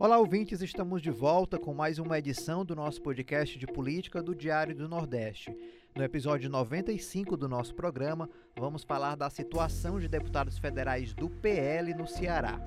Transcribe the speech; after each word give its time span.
Olá, 0.00 0.16
ouvintes, 0.16 0.62
estamos 0.62 1.02
de 1.02 1.10
volta 1.10 1.58
com 1.58 1.74
mais 1.74 1.98
uma 1.98 2.18
edição 2.18 2.64
do 2.64 2.74
nosso 2.74 3.02
podcast 3.02 3.58
de 3.58 3.66
política 3.66 4.22
do 4.22 4.34
Diário 4.34 4.74
do 4.74 4.88
Nordeste. 4.88 5.54
No 5.94 6.02
episódio 6.02 6.48
95 6.48 7.36
do 7.36 7.46
nosso 7.46 7.74
programa, 7.74 8.26
vamos 8.58 8.82
falar 8.82 9.14
da 9.14 9.28
situação 9.28 10.00
de 10.00 10.08
deputados 10.08 10.56
federais 10.56 11.12
do 11.12 11.28
PL 11.28 11.92
no 11.92 12.06
Ceará. 12.06 12.58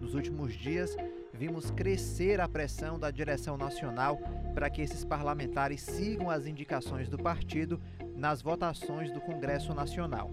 Nos 0.00 0.14
últimos 0.14 0.54
dias, 0.54 0.96
vimos 1.34 1.70
crescer 1.70 2.40
a 2.40 2.48
pressão 2.48 2.98
da 2.98 3.10
direção 3.10 3.58
nacional 3.58 4.18
para 4.54 4.70
que 4.70 4.80
esses 4.80 5.04
parlamentares 5.04 5.82
sigam 5.82 6.30
as 6.30 6.46
indicações 6.46 7.06
do 7.06 7.18
partido 7.18 7.78
nas 8.16 8.40
votações 8.40 9.12
do 9.12 9.20
Congresso 9.20 9.74
Nacional. 9.74 10.32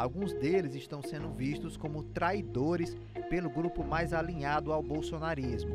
Alguns 0.00 0.32
deles 0.32 0.74
estão 0.74 1.02
sendo 1.02 1.28
vistos 1.28 1.76
como 1.76 2.02
traidores 2.02 2.96
pelo 3.28 3.50
grupo 3.50 3.84
mais 3.84 4.14
alinhado 4.14 4.72
ao 4.72 4.82
bolsonarismo. 4.82 5.74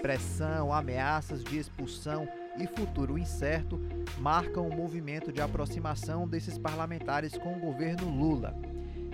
Pressão, 0.00 0.72
ameaças 0.72 1.42
de 1.42 1.58
expulsão 1.58 2.28
e 2.56 2.68
futuro 2.68 3.18
incerto 3.18 3.80
marcam 4.20 4.68
o 4.68 4.72
movimento 4.72 5.32
de 5.32 5.40
aproximação 5.40 6.28
desses 6.28 6.56
parlamentares 6.56 7.36
com 7.36 7.52
o 7.56 7.58
governo 7.58 8.08
Lula. 8.08 8.54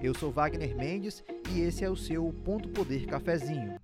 Eu 0.03 0.12
sou 0.15 0.31
Wagner 0.31 0.77
Mendes 0.77 1.25
e 1.55 1.61
esse 1.61 1.83
é 1.83 1.89
o 1.89 1.97
seu 1.97 2.31
Ponto 2.45 2.69
Poder 2.69 3.06
Cafezinho. 3.06 3.81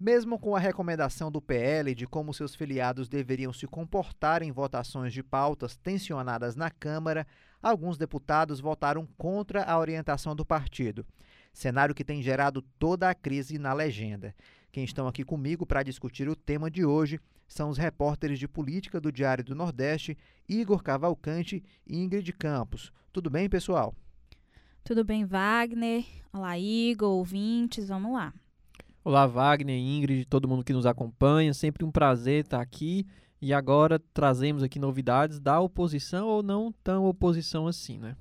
Mesmo 0.00 0.38
com 0.38 0.56
a 0.56 0.58
recomendação 0.58 1.30
do 1.30 1.42
PL 1.42 1.94
de 1.94 2.06
como 2.06 2.32
seus 2.32 2.54
filiados 2.54 3.06
deveriam 3.06 3.52
se 3.52 3.66
comportar 3.66 4.42
em 4.42 4.50
votações 4.50 5.12
de 5.12 5.22
pautas 5.22 5.76
tensionadas 5.76 6.56
na 6.56 6.70
Câmara, 6.70 7.26
alguns 7.62 7.98
deputados 7.98 8.60
votaram 8.60 9.06
contra 9.18 9.62
a 9.62 9.78
orientação 9.78 10.34
do 10.34 10.42
partido. 10.42 11.04
Cenário 11.52 11.94
que 11.94 12.02
tem 12.02 12.22
gerado 12.22 12.62
toda 12.78 13.10
a 13.10 13.14
crise 13.14 13.58
na 13.58 13.74
legenda. 13.74 14.34
Quem 14.72 14.84
estão 14.84 15.06
aqui 15.06 15.22
comigo 15.22 15.66
para 15.66 15.82
discutir 15.82 16.30
o 16.30 16.36
tema 16.36 16.70
de 16.70 16.82
hoje 16.82 17.20
são 17.46 17.68
os 17.68 17.76
repórteres 17.76 18.38
de 18.38 18.48
política 18.48 18.98
do 18.98 19.12
Diário 19.12 19.44
do 19.44 19.54
Nordeste, 19.54 20.16
Igor 20.48 20.82
Cavalcante 20.82 21.62
e 21.86 21.98
Ingrid 21.98 22.32
Campos. 22.32 22.90
Tudo 23.12 23.28
bem, 23.28 23.50
pessoal? 23.50 23.94
Tudo 24.82 25.04
bem, 25.04 25.26
Wagner? 25.26 26.06
Olá, 26.32 26.58
Igor, 26.58 27.10
ouvintes, 27.10 27.88
vamos 27.88 28.14
lá. 28.14 28.32
Olá, 29.10 29.26
Wagner, 29.26 29.76
Ingrid, 29.76 30.24
todo 30.24 30.46
mundo 30.46 30.62
que 30.62 30.72
nos 30.72 30.86
acompanha. 30.86 31.52
Sempre 31.52 31.84
um 31.84 31.90
prazer 31.90 32.44
estar 32.44 32.60
aqui. 32.60 33.04
E 33.42 33.52
agora 33.52 33.98
trazemos 34.14 34.62
aqui 34.62 34.78
novidades 34.78 35.40
da 35.40 35.58
oposição 35.58 36.28
ou 36.28 36.44
não 36.44 36.72
tão 36.84 37.06
oposição 37.06 37.66
assim, 37.66 37.98
né? 37.98 38.14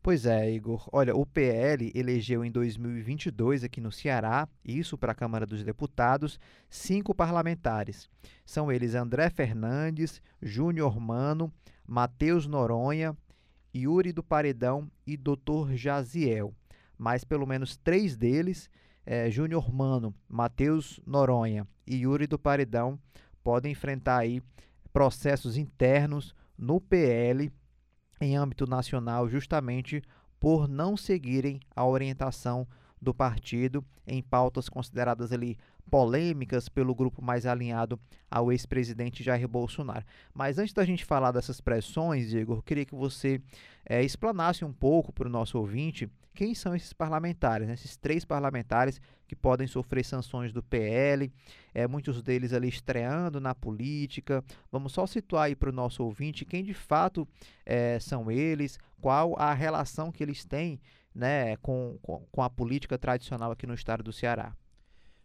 Pois 0.00 0.24
é, 0.24 0.48
Igor. 0.52 0.88
Olha, 0.92 1.16
o 1.16 1.26
PL 1.26 1.90
elegeu 1.96 2.44
em 2.44 2.52
2022 2.52 3.64
aqui 3.64 3.80
no 3.80 3.90
Ceará, 3.90 4.46
isso 4.64 4.96
para 4.96 5.10
a 5.10 5.16
Câmara 5.16 5.44
dos 5.44 5.64
Deputados, 5.64 6.38
cinco 6.70 7.12
parlamentares. 7.12 8.08
São 8.46 8.70
eles 8.70 8.94
André 8.94 9.28
Fernandes, 9.30 10.22
Júnior 10.40 11.00
Mano, 11.00 11.52
Matheus 11.84 12.46
Noronha, 12.46 13.16
Yuri 13.74 14.12
do 14.12 14.22
Paredão 14.22 14.88
e 15.04 15.16
Dr. 15.16 15.72
Jaziel. 15.74 16.54
Mas 16.96 17.24
pelo 17.24 17.48
menos 17.48 17.76
três 17.76 18.16
deles 18.16 18.70
é, 19.06 19.30
Júnior 19.30 19.72
Mano, 19.72 20.14
Matheus 20.28 21.00
Noronha 21.06 21.66
e 21.86 21.96
Yuri 21.96 22.26
do 22.26 22.38
Paredão 22.38 22.98
podem 23.42 23.72
enfrentar 23.72 24.18
aí 24.18 24.42
processos 24.92 25.56
internos 25.56 26.34
no 26.56 26.80
PL 26.80 27.52
em 28.20 28.36
âmbito 28.36 28.66
nacional 28.66 29.28
justamente 29.28 30.02
por 30.40 30.68
não 30.68 30.96
seguirem 30.96 31.60
a 31.74 31.86
orientação 31.86 32.66
do 33.00 33.12
partido 33.12 33.84
em 34.06 34.22
pautas 34.22 34.68
consideradas 34.68 35.32
ali 35.32 35.58
polêmicas 35.90 36.68
pelo 36.68 36.94
grupo 36.94 37.22
mais 37.22 37.44
alinhado 37.44 38.00
ao 38.30 38.50
ex-presidente 38.50 39.22
Jair 39.22 39.46
Bolsonaro. 39.46 40.04
Mas 40.32 40.58
antes 40.58 40.72
da 40.72 40.84
gente 40.84 41.04
falar 41.04 41.30
dessas 41.30 41.60
pressões, 41.60 42.32
Igor, 42.32 42.62
queria 42.62 42.86
que 42.86 42.94
você 42.94 43.40
é, 43.84 44.02
explanasse 44.02 44.64
um 44.64 44.72
pouco 44.72 45.12
para 45.12 45.28
o 45.28 45.30
nosso 45.30 45.58
ouvinte 45.58 46.10
quem 46.34 46.54
são 46.54 46.74
esses 46.74 46.92
parlamentares, 46.92 47.66
né? 47.66 47.74
esses 47.74 47.96
três 47.96 48.24
parlamentares 48.24 49.00
que 49.26 49.36
podem 49.36 49.66
sofrer 49.66 50.04
sanções 50.04 50.52
do 50.52 50.62
PL, 50.62 51.32
é, 51.72 51.86
muitos 51.86 52.22
deles 52.22 52.52
ali 52.52 52.68
estreando 52.68 53.40
na 53.40 53.54
política. 53.54 54.44
Vamos 54.70 54.92
só 54.92 55.06
situar 55.06 55.44
aí 55.44 55.56
para 55.56 55.70
o 55.70 55.72
nosso 55.72 56.02
ouvinte 56.02 56.44
quem 56.44 56.64
de 56.64 56.74
fato 56.74 57.26
é, 57.64 57.98
são 58.00 58.30
eles, 58.30 58.78
qual 59.00 59.38
a 59.38 59.54
relação 59.54 60.10
que 60.10 60.22
eles 60.22 60.44
têm 60.44 60.80
né, 61.14 61.56
com, 61.58 61.98
com, 62.02 62.26
com 62.30 62.42
a 62.42 62.50
política 62.50 62.98
tradicional 62.98 63.52
aqui 63.52 63.66
no 63.66 63.74
estado 63.74 64.02
do 64.02 64.12
Ceará. 64.12 64.54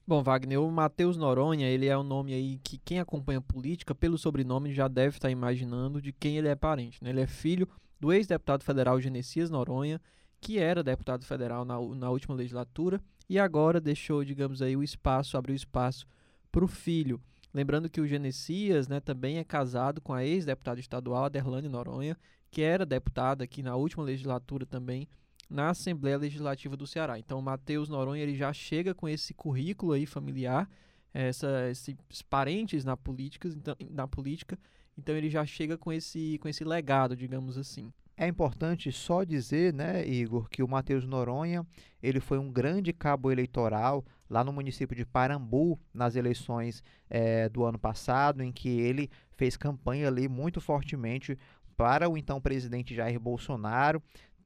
Bom, 0.10 0.24
Wagner, 0.24 0.60
o 0.60 0.72
Matheus 0.72 1.18
Noronha, 1.18 1.68
ele 1.68 1.86
é 1.88 1.96
um 1.98 2.04
nome 2.04 2.34
aí 2.34 2.60
que 2.64 2.80
quem 2.80 3.00
acompanha 3.00 3.40
política, 3.42 3.94
pelo 3.94 4.18
sobrenome, 4.18 4.74
já 4.74 4.88
deve 4.88 5.18
estar 5.18 5.30
imaginando 5.30 6.02
de 6.02 6.12
quem 6.12 6.38
ele 6.38 6.48
é 6.48 6.56
parente. 6.56 7.04
Né? 7.04 7.12
Ele 7.12 7.22
é 7.22 7.28
filho 7.28 7.68
do 8.00 8.12
ex-deputado 8.12 8.64
federal 8.64 9.00
Genesias 9.00 9.52
Noronha, 9.52 10.02
que 10.40 10.60
era 10.60 10.84
deputado 10.84 11.26
federal 11.26 11.66
na, 11.66 11.80
na 11.96 12.10
última 12.10 12.36
legislatura 12.36 13.02
e 13.30 13.38
agora 13.38 13.80
deixou, 13.80 14.24
digamos 14.24 14.62
aí, 14.62 14.76
o 14.76 14.84
espaço, 14.84 15.38
abriu 15.38 15.56
espaço 15.56 16.08
para 16.52 16.66
o 16.66 16.68
filho. 16.68 17.22
Lembrando 17.54 17.90
que 17.90 18.02
o 18.02 18.08
Genesias 18.08 18.88
né, 18.88 19.00
também 19.00 19.38
é 19.38 19.44
casado 19.44 20.02
com 20.02 20.14
a 20.14 20.26
ex-deputada 20.26 20.80
estadual 20.80 21.26
Aderlane 21.26 21.68
Noronha, 21.68 22.18
que 22.52 22.62
era 22.62 22.86
deputada 22.86 23.44
aqui 23.44 23.62
na 23.62 23.76
última 23.76 24.04
legislatura 24.04 24.66
também 24.66 25.08
na 25.50 25.70
Assembleia 25.70 26.18
Legislativa 26.18 26.78
do 26.78 26.86
Ceará. 26.86 27.18
Então, 27.18 27.40
o 27.40 27.42
Matheus 27.42 27.90
Noronha 27.90 28.22
ele 28.22 28.36
já 28.36 28.54
chega 28.54 28.94
com 28.94 29.10
esse 29.10 29.34
currículo 29.34 29.94
aí 29.94 30.06
familiar, 30.06 30.70
essa, 31.12 31.68
esses 31.70 32.22
parentes 32.22 32.86
na 32.86 32.96
política, 32.96 33.48
então, 33.48 33.76
na 33.90 34.08
política, 34.08 34.60
então 34.96 35.16
ele 35.16 35.30
já 35.30 35.44
chega 35.46 35.76
com 35.76 35.92
esse, 35.92 36.38
com 36.40 36.48
esse 36.48 36.64
legado, 36.64 37.16
digamos 37.16 37.58
assim. 37.58 37.92
É 38.22 38.28
importante 38.28 38.92
só 38.92 39.24
dizer, 39.24 39.74
né, 39.74 40.06
Igor, 40.06 40.50
que 40.50 40.62
o 40.62 40.68
Matheus 40.68 41.06
Noronha 41.06 41.66
ele 42.04 42.20
foi 42.20 42.38
um 42.38 42.52
grande 42.52 42.92
cabo 42.92 43.32
eleitoral 43.32 44.04
lá 44.30 44.44
no 44.44 44.52
município 44.52 44.94
de 44.94 45.06
Parambu 45.06 45.80
nas 45.94 46.18
eleições 46.18 46.84
é, 47.10 47.48
do 47.48 47.64
ano 47.64 47.80
passado, 47.80 48.44
em 48.44 48.52
que 48.52 48.68
ele 48.68 49.10
fez 49.38 49.56
campanha 49.56 50.10
ali 50.10 50.28
muito 50.28 50.60
fortemente 50.60 51.40
para 51.78 52.10
o 52.10 52.18
então 52.18 52.42
presidente 52.42 52.94
Jair 52.94 53.18
Bolsonaro, 53.18 54.04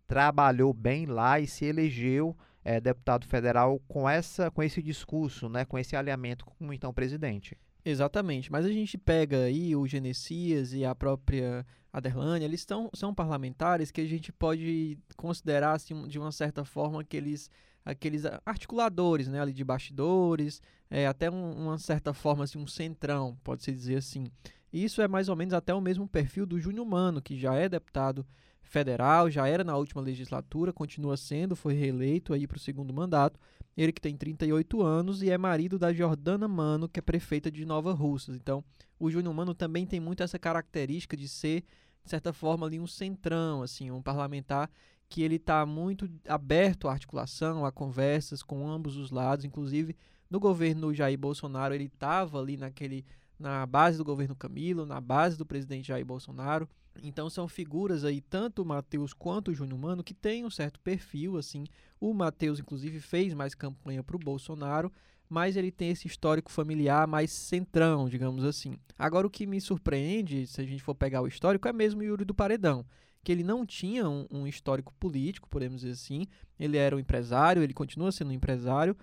trabalhou 0.07 0.71
bem 0.71 1.07
lá 1.07 1.39
e 1.39 1.47
se 1.47 1.65
elegeu 1.65 2.37
é, 2.63 2.79
deputado 2.79 3.25
federal 3.25 3.81
com 3.87 4.07
essa 4.07 4.51
com 4.51 4.61
esse 4.61 4.83
discurso, 4.83 5.49
né, 5.49 5.65
com 5.65 5.79
esse 5.79 5.95
alinhamento 5.95 6.45
com 6.45 6.67
o 6.67 6.73
então 6.73 6.93
presidente. 6.93 7.57
Exatamente, 7.85 8.49
mas 8.51 8.65
a 8.65 8.71
gente 8.71 8.97
pega 8.97 9.43
aí 9.43 9.75
o 9.75 9.85
Genesias 9.85 10.73
e 10.73 10.85
a 10.85 10.95
própria 10.95 11.65
Aderlânia, 11.91 12.45
eles 12.45 12.65
tão, 12.65 12.89
são 12.93 13.13
parlamentares 13.13 13.91
que 13.91 13.99
a 13.99 14.05
gente 14.05 14.31
pode 14.31 14.97
considerar 15.17 15.73
assim, 15.73 16.07
de 16.07 16.17
uma 16.17 16.31
certa 16.31 16.63
forma 16.63 17.03
que 17.03 17.17
eles 17.17 17.49
aqueles 17.85 18.23
articuladores, 18.45 19.27
né, 19.27 19.41
ali 19.41 19.51
de 19.51 19.63
bastidores, 19.63 20.61
é, 20.89 21.05
até 21.05 21.29
um, 21.29 21.65
uma 21.65 21.77
certa 21.77 22.13
forma 22.13 22.45
assim, 22.45 22.57
um 22.57 22.67
centrão, 22.67 23.37
pode-se 23.43 23.71
dizer 23.71 23.97
assim. 23.97 24.27
Isso 24.71 25.01
é 25.01 25.07
mais 25.07 25.29
ou 25.29 25.35
menos 25.35 25.53
até 25.53 25.73
o 25.73 25.81
mesmo 25.81 26.07
perfil 26.07 26.45
do 26.45 26.59
Júnior 26.59 26.85
Mano, 26.85 27.21
que 27.21 27.37
já 27.37 27.53
é 27.55 27.67
deputado 27.67 28.25
federal, 28.61 29.29
já 29.29 29.47
era 29.47 29.63
na 29.63 29.75
última 29.75 30.01
legislatura, 30.01 30.71
continua 30.71 31.17
sendo, 31.17 31.55
foi 31.55 31.73
reeleito 31.73 32.33
aí 32.33 32.47
para 32.47 32.57
o 32.57 32.59
segundo 32.59 32.93
mandato, 32.93 33.39
ele 33.75 33.91
que 33.91 34.01
tem 34.01 34.15
38 34.15 34.81
anos 34.81 35.21
e 35.23 35.29
é 35.29 35.37
marido 35.37 35.79
da 35.79 35.91
Jordana 35.91 36.47
Mano, 36.47 36.87
que 36.87 36.99
é 36.99 37.01
prefeita 37.01 37.51
de 37.51 37.65
Nova 37.65 37.93
Russas. 37.93 38.35
Então, 38.35 38.63
o 38.99 39.09
Júnior 39.09 39.33
Mano 39.33 39.53
também 39.53 39.85
tem 39.85 39.99
muito 39.99 40.23
essa 40.23 40.37
característica 40.37 41.17
de 41.17 41.27
ser, 41.27 41.63
de 42.03 42.09
certa 42.09 42.31
forma, 42.31 42.67
ali 42.67 42.79
um 42.79 42.87
centrão, 42.87 43.61
assim, 43.63 43.89
um 43.89 44.01
parlamentar 44.01 44.69
que 45.09 45.21
ele 45.21 45.35
está 45.35 45.65
muito 45.65 46.09
aberto 46.27 46.87
à 46.87 46.91
articulação, 46.91 47.65
a 47.65 47.71
conversas 47.71 48.41
com 48.41 48.67
ambos 48.67 48.97
os 48.97 49.11
lados. 49.11 49.45
Inclusive, 49.45 49.95
no 50.29 50.39
governo 50.39 50.93
Jair 50.93 51.17
Bolsonaro, 51.17 51.73
ele 51.73 51.85
estava 51.85 52.39
ali 52.39 52.57
naquele 52.57 53.05
na 53.37 53.65
base 53.65 53.97
do 53.97 54.05
governo 54.05 54.35
Camilo, 54.35 54.85
na 54.85 55.01
base 55.01 55.37
do 55.37 55.45
presidente 55.45 55.87
Jair 55.87 56.05
Bolsonaro. 56.05 56.67
Então 57.01 57.29
são 57.29 57.47
figuras 57.47 58.05
aí, 58.05 58.21
tanto 58.21 58.61
o 58.61 58.65
Matheus 58.65 59.13
quanto 59.13 59.51
o 59.51 59.53
Júnior 59.53 59.79
Mano, 59.79 60.03
que 60.03 60.13
tem 60.13 60.45
um 60.45 60.49
certo 60.49 60.79
perfil, 60.79 61.37
assim. 61.37 61.65
O 61.99 62.13
Matheus, 62.13 62.59
inclusive, 62.59 62.99
fez 62.99 63.33
mais 63.33 63.55
campanha 63.55 64.03
para 64.03 64.15
o 64.15 64.19
Bolsonaro, 64.19 64.91
mas 65.27 65.57
ele 65.57 65.71
tem 65.71 65.89
esse 65.89 66.07
histórico 66.07 66.51
familiar 66.51 67.07
mais 67.07 67.31
centrão, 67.31 68.07
digamos 68.07 68.43
assim. 68.43 68.77
Agora, 68.97 69.25
o 69.25 69.29
que 69.29 69.47
me 69.47 69.59
surpreende, 69.59 70.45
se 70.45 70.61
a 70.61 70.63
gente 70.63 70.83
for 70.83 70.93
pegar 70.93 71.21
o 71.21 71.27
histórico, 71.27 71.67
é 71.67 71.73
mesmo 71.73 72.01
o 72.01 72.03
Yuri 72.03 72.25
do 72.25 72.35
Paredão, 72.35 72.85
que 73.23 73.31
ele 73.31 73.43
não 73.43 73.65
tinha 73.65 74.07
um, 74.07 74.27
um 74.29 74.45
histórico 74.45 74.93
político, 74.99 75.49
podemos 75.49 75.81
dizer 75.81 75.93
assim. 75.93 76.27
Ele 76.59 76.77
era 76.77 76.95
um 76.95 76.99
empresário, 76.99 77.63
ele 77.63 77.73
continua 77.73 78.11
sendo 78.11 78.29
um 78.29 78.33
empresário, 78.33 78.95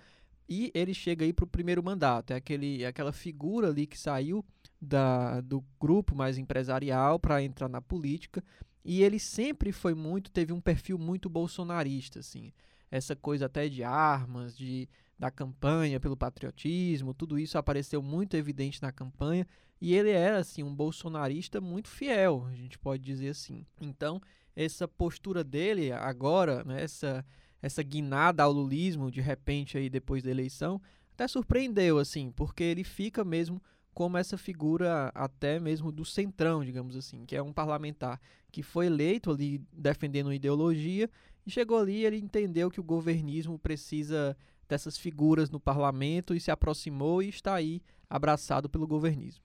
e 0.47 0.71
ele 0.73 0.93
chega 0.93 1.25
aí 1.25 1.33
para 1.33 1.45
o 1.45 1.47
primeiro 1.47 1.83
mandato. 1.83 2.31
É 2.31 2.35
aquele, 2.35 2.83
é 2.83 2.87
aquela 2.87 3.11
figura 3.11 3.69
ali 3.69 3.87
que 3.87 3.97
saiu 3.97 4.45
da, 4.81 5.41
do 5.41 5.63
grupo 5.79 6.15
mais 6.15 6.37
empresarial 6.37 7.19
para 7.19 7.43
entrar 7.43 7.69
na 7.69 7.81
política. 7.81 8.43
E 8.83 9.03
ele 9.03 9.19
sempre 9.19 9.71
foi 9.71 9.93
muito, 9.93 10.31
teve 10.31 10.51
um 10.51 10.59
perfil 10.59 10.97
muito 10.97 11.29
bolsonarista, 11.29 12.19
assim. 12.19 12.51
Essa 12.89 13.15
coisa 13.15 13.45
até 13.45 13.69
de 13.69 13.83
armas, 13.83 14.57
de 14.57 14.89
da 15.17 15.29
campanha 15.29 15.99
pelo 15.99 16.17
patriotismo, 16.17 17.13
tudo 17.13 17.37
isso 17.37 17.55
apareceu 17.55 18.01
muito 18.01 18.35
evidente 18.35 18.81
na 18.81 18.91
campanha 18.91 19.45
e 19.79 19.93
ele 19.93 20.09
era 20.09 20.39
assim 20.39 20.63
um 20.63 20.73
bolsonarista 20.73 21.61
muito 21.61 21.89
fiel, 21.89 22.47
a 22.49 22.55
gente 22.55 22.79
pode 22.79 23.03
dizer 23.03 23.29
assim. 23.29 23.63
Então, 23.79 24.19
essa 24.55 24.87
postura 24.87 25.43
dele 25.43 25.91
agora, 25.91 26.63
né, 26.63 26.81
essa 26.83 27.23
essa 27.61 27.83
guinada 27.83 28.41
ao 28.41 28.51
lulismo 28.51 29.11
de 29.11 29.21
repente 29.21 29.77
aí 29.77 29.91
depois 29.91 30.23
da 30.23 30.31
eleição, 30.31 30.81
até 31.13 31.27
surpreendeu 31.27 31.99
assim, 31.99 32.31
porque 32.31 32.63
ele 32.63 32.83
fica 32.83 33.23
mesmo 33.23 33.61
como 33.93 34.17
essa 34.17 34.37
figura 34.37 35.11
até 35.13 35.59
mesmo 35.59 35.91
do 35.91 36.05
centrão, 36.05 36.63
digamos 36.63 36.95
assim, 36.95 37.25
que 37.25 37.35
é 37.35 37.41
um 37.41 37.51
parlamentar 37.51 38.19
que 38.51 38.63
foi 38.63 38.87
eleito 38.87 39.31
ali 39.31 39.61
defendendo 39.71 40.27
uma 40.27 40.35
ideologia 40.35 41.09
e 41.45 41.51
chegou 41.51 41.77
ali 41.77 42.05
ele 42.05 42.17
entendeu 42.17 42.69
que 42.69 42.79
o 42.79 42.83
governismo 42.83 43.57
precisa 43.57 44.35
dessas 44.67 44.97
figuras 44.97 45.49
no 45.49 45.59
parlamento 45.59 46.33
e 46.33 46.39
se 46.39 46.51
aproximou 46.51 47.21
e 47.21 47.29
está 47.29 47.55
aí 47.55 47.81
abraçado 48.09 48.69
pelo 48.69 48.87
governismo. 48.87 49.43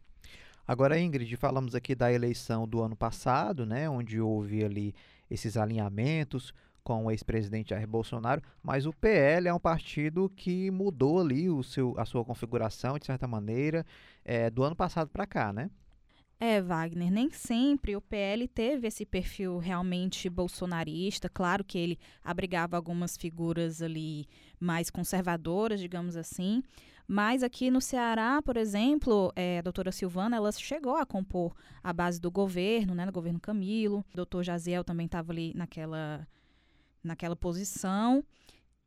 Agora, 0.66 0.98
Ingrid, 0.98 1.36
falamos 1.36 1.74
aqui 1.74 1.94
da 1.94 2.12
eleição 2.12 2.66
do 2.66 2.82
ano 2.82 2.96
passado, 2.96 3.64
né, 3.64 3.88
onde 3.88 4.20
houve 4.20 4.64
ali 4.64 4.94
esses 5.30 5.56
alinhamentos 5.56 6.52
com 6.86 7.06
o 7.06 7.10
ex-presidente 7.10 7.70
Jair 7.70 7.88
Bolsonaro, 7.88 8.40
mas 8.62 8.86
o 8.86 8.92
PL 8.92 9.48
é 9.48 9.52
um 9.52 9.58
partido 9.58 10.30
que 10.36 10.70
mudou 10.70 11.20
ali 11.20 11.50
o 11.50 11.60
seu, 11.60 11.92
a 11.98 12.04
sua 12.04 12.24
configuração, 12.24 12.96
de 12.96 13.04
certa 13.04 13.26
maneira, 13.26 13.84
é, 14.24 14.48
do 14.48 14.62
ano 14.62 14.76
passado 14.76 15.10
para 15.10 15.26
cá, 15.26 15.52
né? 15.52 15.68
É, 16.38 16.62
Wagner, 16.62 17.10
nem 17.10 17.28
sempre 17.30 17.96
o 17.96 18.00
PL 18.00 18.46
teve 18.46 18.86
esse 18.86 19.04
perfil 19.04 19.58
realmente 19.58 20.30
bolsonarista. 20.30 21.28
Claro 21.28 21.64
que 21.64 21.76
ele 21.76 21.98
abrigava 22.22 22.76
algumas 22.76 23.16
figuras 23.16 23.82
ali 23.82 24.28
mais 24.60 24.88
conservadoras, 24.88 25.80
digamos 25.80 26.16
assim. 26.16 26.62
Mas 27.08 27.42
aqui 27.42 27.68
no 27.68 27.80
Ceará, 27.80 28.40
por 28.42 28.56
exemplo, 28.56 29.32
é, 29.34 29.58
a 29.58 29.62
doutora 29.62 29.90
Silvana, 29.90 30.36
ela 30.36 30.52
chegou 30.52 30.96
a 30.96 31.06
compor 31.06 31.52
a 31.82 31.92
base 31.92 32.20
do 32.20 32.30
governo, 32.30 32.94
né, 32.94 33.04
no 33.04 33.12
governo 33.12 33.40
Camilo. 33.40 34.04
O 34.12 34.16
doutor 34.16 34.44
Jaziel 34.44 34.84
também 34.84 35.06
estava 35.06 35.32
ali 35.32 35.52
naquela, 35.54 36.28
naquela 37.06 37.36
posição. 37.36 38.24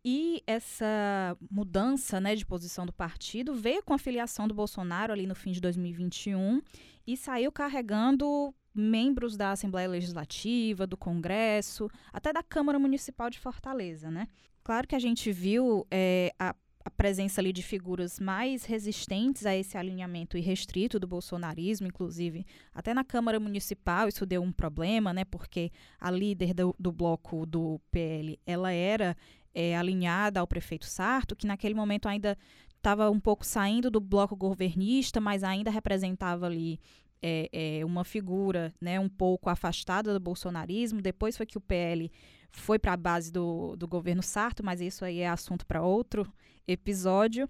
E 0.03 0.41
essa 0.47 1.37
mudança 1.51 2.19
né, 2.21 2.35
de 2.35 2.45
posição 2.45 2.85
do 2.85 2.93
partido 2.93 3.53
veio 3.53 3.83
com 3.83 3.93
a 3.93 3.97
filiação 3.97 4.47
do 4.47 4.53
Bolsonaro 4.53 5.11
ali 5.11 5.27
no 5.27 5.35
fim 5.35 5.51
de 5.51 5.59
2021 5.59 6.61
e 7.05 7.17
saiu 7.17 7.51
carregando 7.51 8.53
membros 8.73 9.35
da 9.35 9.51
Assembleia 9.51 9.89
Legislativa, 9.89 10.87
do 10.87 10.95
Congresso, 10.95 11.89
até 12.13 12.31
da 12.31 12.41
Câmara 12.41 12.79
Municipal 12.79 13.29
de 13.29 13.39
Fortaleza. 13.39 14.09
Né? 14.09 14.27
Claro 14.63 14.87
que 14.87 14.95
a 14.95 14.99
gente 14.99 15.31
viu 15.31 15.85
é, 15.91 16.33
a, 16.39 16.55
a 16.83 16.89
presença 16.89 17.41
ali 17.41 17.51
de 17.51 17.61
figuras 17.61 18.19
mais 18.19 18.63
resistentes 18.63 19.45
a 19.45 19.55
esse 19.55 19.77
alinhamento 19.77 20.37
irrestrito 20.37 20.99
do 20.99 21.07
bolsonarismo, 21.07 21.87
inclusive 21.87 22.45
até 22.73 22.93
na 22.93 23.03
Câmara 23.03 23.39
Municipal 23.39 24.07
isso 24.07 24.25
deu 24.25 24.41
um 24.41 24.51
problema, 24.51 25.13
né? 25.13 25.25
Porque 25.25 25.71
a 25.99 26.09
líder 26.09 26.53
do, 26.53 26.73
do 26.79 26.91
bloco 26.91 27.45
do 27.45 27.79
PL, 27.91 28.39
ela 28.45 28.71
era 28.71 29.15
é, 29.53 29.77
alinhada 29.77 30.39
ao 30.39 30.47
prefeito 30.47 30.85
Sarto, 30.85 31.35
que 31.35 31.47
naquele 31.47 31.73
momento 31.73 32.07
ainda 32.07 32.37
estava 32.75 33.09
um 33.09 33.19
pouco 33.19 33.45
saindo 33.45 33.91
do 33.91 33.99
bloco 33.99 34.35
governista, 34.35 35.19
mas 35.19 35.43
ainda 35.43 35.69
representava 35.69 36.45
ali 36.45 36.79
é, 37.21 37.49
é, 37.51 37.85
uma 37.85 38.05
figura 38.05 38.73
né, 38.79 38.97
um 38.97 39.09
pouco 39.09 39.49
afastada 39.49 40.13
do 40.13 40.19
bolsonarismo. 40.19 41.01
Depois 41.01 41.35
foi 41.35 41.45
que 41.45 41.57
o 41.57 41.61
PL 41.61 42.09
foi 42.51 42.79
para 42.79 42.93
a 42.93 42.97
base 42.97 43.31
do, 43.31 43.75
do 43.75 43.87
governo 43.87 44.23
Sarto, 44.23 44.63
mas 44.63 44.79
isso 44.79 45.03
aí 45.03 45.19
é 45.19 45.27
assunto 45.27 45.65
para 45.65 45.81
outro 45.81 46.31
episódio. 46.71 47.49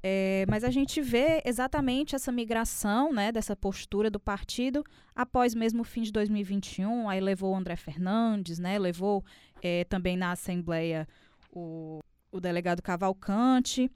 É, 0.00 0.46
mas 0.48 0.62
a 0.62 0.70
gente 0.70 1.00
vê 1.00 1.42
exatamente 1.44 2.14
essa 2.14 2.30
migração 2.30 3.12
né, 3.12 3.32
dessa 3.32 3.56
postura 3.56 4.08
do 4.08 4.20
partido 4.20 4.84
após 5.14 5.54
mesmo 5.54 5.82
o 5.82 5.84
fim 5.84 6.02
de 6.02 6.12
2021. 6.12 7.08
Aí 7.08 7.20
levou 7.20 7.52
o 7.52 7.56
André 7.56 7.76
Fernandes, 7.76 8.58
né, 8.58 8.78
levou 8.78 9.24
é, 9.62 9.84
também 9.84 10.16
na 10.16 10.32
Assembleia 10.32 11.06
o, 11.52 11.98
o 12.30 12.40
delegado 12.40 12.80
Cavalcante, 12.80 13.90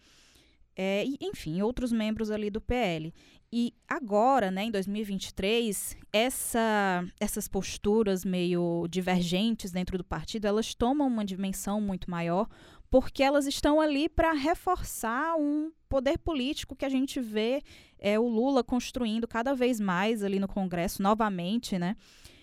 é, 0.74 1.04
e, 1.04 1.16
enfim, 1.20 1.60
outros 1.62 1.92
membros 1.92 2.30
ali 2.30 2.50
do 2.50 2.60
PL. 2.60 3.12
E 3.52 3.74
agora, 3.86 4.50
né, 4.50 4.64
em 4.64 4.70
2023, 4.70 5.96
essa, 6.12 7.04
essas 7.20 7.46
posturas 7.46 8.24
meio 8.24 8.86
divergentes 8.88 9.70
dentro 9.70 9.98
do 9.98 10.04
partido, 10.04 10.46
elas 10.46 10.74
tomam 10.74 11.06
uma 11.06 11.24
dimensão 11.24 11.78
muito 11.78 12.10
maior, 12.10 12.48
porque 12.92 13.22
elas 13.22 13.46
estão 13.46 13.80
ali 13.80 14.06
para 14.06 14.34
reforçar 14.34 15.34
um 15.38 15.72
poder 15.88 16.18
político 16.18 16.76
que 16.76 16.84
a 16.84 16.90
gente 16.90 17.18
vê 17.20 17.62
é, 17.98 18.18
o 18.18 18.28
Lula 18.28 18.62
construindo 18.62 19.26
cada 19.26 19.54
vez 19.54 19.80
mais 19.80 20.22
ali 20.22 20.38
no 20.38 20.46
Congresso, 20.46 21.02
novamente, 21.02 21.78
né? 21.78 21.96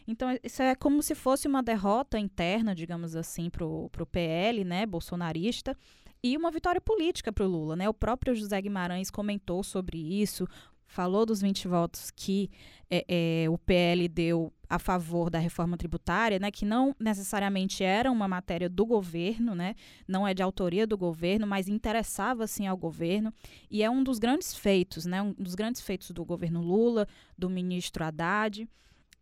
Então, 0.07 0.35
isso 0.43 0.63
é 0.63 0.73
como 0.73 1.03
se 1.03 1.13
fosse 1.13 1.47
uma 1.47 1.61
derrota 1.61 2.17
interna, 2.17 2.73
digamos 2.73 3.15
assim, 3.15 3.47
para 3.47 3.63
o 3.63 4.07
PL, 4.11 4.63
né, 4.63 4.87
bolsonarista, 4.87 5.77
e 6.23 6.35
uma 6.35 6.49
vitória 6.49 6.81
política 6.81 7.31
para 7.31 7.45
o 7.45 7.47
Lula. 7.47 7.75
Né? 7.75 7.87
O 7.87 7.93
próprio 7.93 8.33
José 8.33 8.59
Guimarães 8.59 9.11
comentou 9.11 9.63
sobre 9.63 9.99
isso, 9.99 10.47
falou 10.89 11.23
dos 11.23 11.39
20 11.39 11.67
votos 11.67 12.09
que 12.09 12.49
é, 12.89 13.05
é, 13.07 13.49
o 13.49 13.57
PL 13.59 14.07
deu 14.07 14.51
a 14.67 14.79
favor 14.79 15.29
da 15.29 15.37
reforma 15.37 15.77
tributária, 15.77 16.39
né, 16.39 16.49
que 16.49 16.65
não 16.65 16.95
necessariamente 16.99 17.83
era 17.83 18.11
uma 18.11 18.27
matéria 18.27 18.67
do 18.67 18.85
governo, 18.85 19.53
né, 19.53 19.75
não 20.07 20.27
é 20.27 20.33
de 20.33 20.41
autoria 20.41 20.87
do 20.87 20.97
governo, 20.97 21.45
mas 21.45 21.67
interessava 21.67 22.47
sim 22.47 22.65
ao 22.65 22.75
governo 22.75 23.31
e 23.69 23.83
é 23.83 23.89
um 23.89 24.03
dos 24.03 24.17
grandes 24.17 24.55
feitos, 24.55 25.05
né, 25.05 25.21
um 25.21 25.33
dos 25.33 25.53
grandes 25.53 25.81
feitos 25.81 26.09
do 26.09 26.25
governo 26.25 26.61
Lula, 26.61 27.07
do 27.37 27.49
ministro 27.49 28.03
Haddad. 28.03 28.67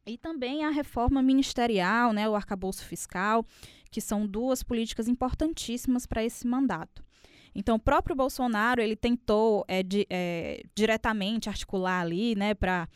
E 0.05 0.17
também 0.17 0.63
a 0.63 0.69
reforma 0.69 1.21
ministerial, 1.21 2.13
né, 2.13 2.29
o 2.29 2.35
arcabouço 2.35 2.85
fiscal, 2.85 3.45
que 3.91 3.99
são 3.99 4.25
duas 4.25 4.63
políticas 4.63 5.09
importantíssimas 5.09 6.05
para 6.05 6.23
esse 6.23 6.47
mandato. 6.47 7.03
Então, 7.57 7.77
o 7.77 7.79
próprio 7.79 8.15
Bolsonaro 8.15 8.79
ele 8.79 8.95
tentou 8.95 9.65
é, 9.67 9.81
de, 9.81 10.05
é, 10.11 10.61
diretamente 10.75 11.49
articular 11.49 12.01
ali, 12.01 12.35
né, 12.35 12.53
para 12.53 12.87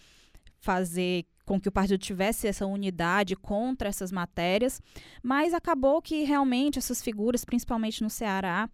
fazer 0.59 1.25
com 1.43 1.59
que 1.59 1.67
o 1.67 1.71
partido 1.71 1.97
tivesse 1.97 2.47
essa 2.47 2.67
unidade 2.67 3.35
contra 3.35 3.89
essas 3.89 4.11
matérias, 4.11 4.79
mas 5.23 5.55
acabou 5.55 5.99
que 5.99 6.23
realmente 6.23 6.77
essas 6.77 7.01
figuras, 7.01 7.43
principalmente 7.43 8.03
no 8.03 8.09
Ceará, 8.09 8.69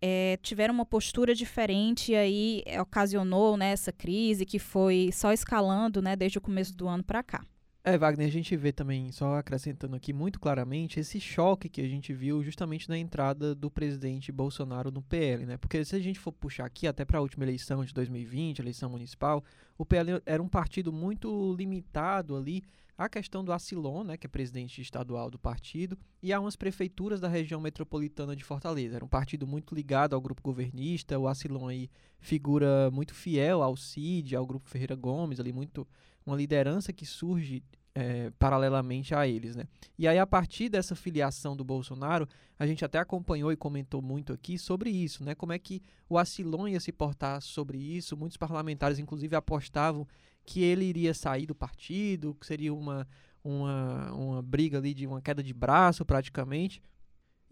é, 0.00 0.38
tiveram 0.40 0.72
uma 0.72 0.86
postura 0.86 1.34
diferente 1.34 2.12
e 2.12 2.16
aí 2.16 2.62
ocasionou 2.80 3.56
né, 3.56 3.72
essa 3.72 3.90
crise 3.90 4.46
que 4.46 4.60
foi 4.60 5.10
só 5.12 5.32
escalando 5.32 6.00
né, 6.00 6.14
desde 6.14 6.38
o 6.38 6.40
começo 6.40 6.76
do 6.76 6.86
ano 6.86 7.02
para 7.02 7.24
cá. 7.24 7.44
É, 7.86 7.98
Wagner, 7.98 8.26
a 8.26 8.30
gente 8.30 8.56
vê 8.56 8.72
também, 8.72 9.12
só 9.12 9.34
acrescentando 9.34 9.94
aqui 9.94 10.10
muito 10.10 10.40
claramente, 10.40 10.98
esse 10.98 11.20
choque 11.20 11.68
que 11.68 11.82
a 11.82 11.86
gente 11.86 12.14
viu 12.14 12.42
justamente 12.42 12.88
na 12.88 12.96
entrada 12.96 13.54
do 13.54 13.70
presidente 13.70 14.32
Bolsonaro 14.32 14.90
no 14.90 15.02
PL, 15.02 15.44
né? 15.44 15.58
Porque 15.58 15.84
se 15.84 15.94
a 15.94 16.00
gente 16.00 16.18
for 16.18 16.32
puxar 16.32 16.64
aqui 16.64 16.86
até 16.86 17.04
para 17.04 17.18
a 17.18 17.20
última 17.20 17.44
eleição 17.44 17.84
de 17.84 17.92
2020, 17.92 18.60
eleição 18.60 18.88
municipal, 18.88 19.44
o 19.76 19.84
PL 19.84 20.22
era 20.24 20.42
um 20.42 20.48
partido 20.48 20.90
muito 20.90 21.54
limitado 21.58 22.34
ali 22.34 22.64
à 22.96 23.06
questão 23.06 23.44
do 23.44 23.52
Acilon, 23.52 24.02
né, 24.02 24.16
que 24.16 24.26
é 24.26 24.30
presidente 24.30 24.80
estadual 24.80 25.30
do 25.30 25.38
partido, 25.38 25.98
e 26.22 26.32
a 26.32 26.40
umas 26.40 26.56
prefeituras 26.56 27.20
da 27.20 27.28
região 27.28 27.60
metropolitana 27.60 28.34
de 28.34 28.44
Fortaleza. 28.44 28.96
Era 28.96 29.04
um 29.04 29.08
partido 29.08 29.46
muito 29.46 29.74
ligado 29.74 30.14
ao 30.14 30.22
grupo 30.22 30.40
governista, 30.40 31.18
o 31.18 31.28
Acilon 31.28 31.68
aí 31.68 31.90
figura 32.18 32.90
muito 32.90 33.12
fiel 33.12 33.62
ao 33.62 33.76
CID, 33.76 34.36
ao 34.36 34.46
grupo 34.46 34.70
Ferreira 34.70 34.94
Gomes, 34.94 35.38
ali 35.38 35.52
muito 35.52 35.86
uma 36.26 36.36
liderança 36.36 36.92
que 36.92 37.04
surge 37.04 37.62
é, 37.94 38.30
paralelamente 38.38 39.14
a 39.14 39.26
eles, 39.26 39.54
né? 39.54 39.64
E 39.96 40.08
aí, 40.08 40.18
a 40.18 40.26
partir 40.26 40.68
dessa 40.68 40.96
filiação 40.96 41.56
do 41.56 41.64
Bolsonaro, 41.64 42.28
a 42.58 42.66
gente 42.66 42.84
até 42.84 42.98
acompanhou 42.98 43.52
e 43.52 43.56
comentou 43.56 44.02
muito 44.02 44.32
aqui 44.32 44.58
sobre 44.58 44.90
isso, 44.90 45.22
né? 45.22 45.34
Como 45.34 45.52
é 45.52 45.58
que 45.58 45.80
o 46.08 46.18
Acilon 46.18 46.66
ia 46.68 46.80
se 46.80 46.90
portar 46.90 47.40
sobre 47.40 47.78
isso. 47.78 48.16
Muitos 48.16 48.36
parlamentares, 48.36 48.98
inclusive, 48.98 49.36
apostavam 49.36 50.06
que 50.44 50.60
ele 50.60 50.84
iria 50.84 51.14
sair 51.14 51.46
do 51.46 51.54
partido, 51.54 52.34
que 52.34 52.46
seria 52.46 52.74
uma, 52.74 53.06
uma, 53.42 54.12
uma 54.12 54.42
briga 54.42 54.78
ali 54.78 54.92
de 54.92 55.06
uma 55.06 55.22
queda 55.22 55.42
de 55.42 55.54
braço, 55.54 56.04
praticamente. 56.04 56.82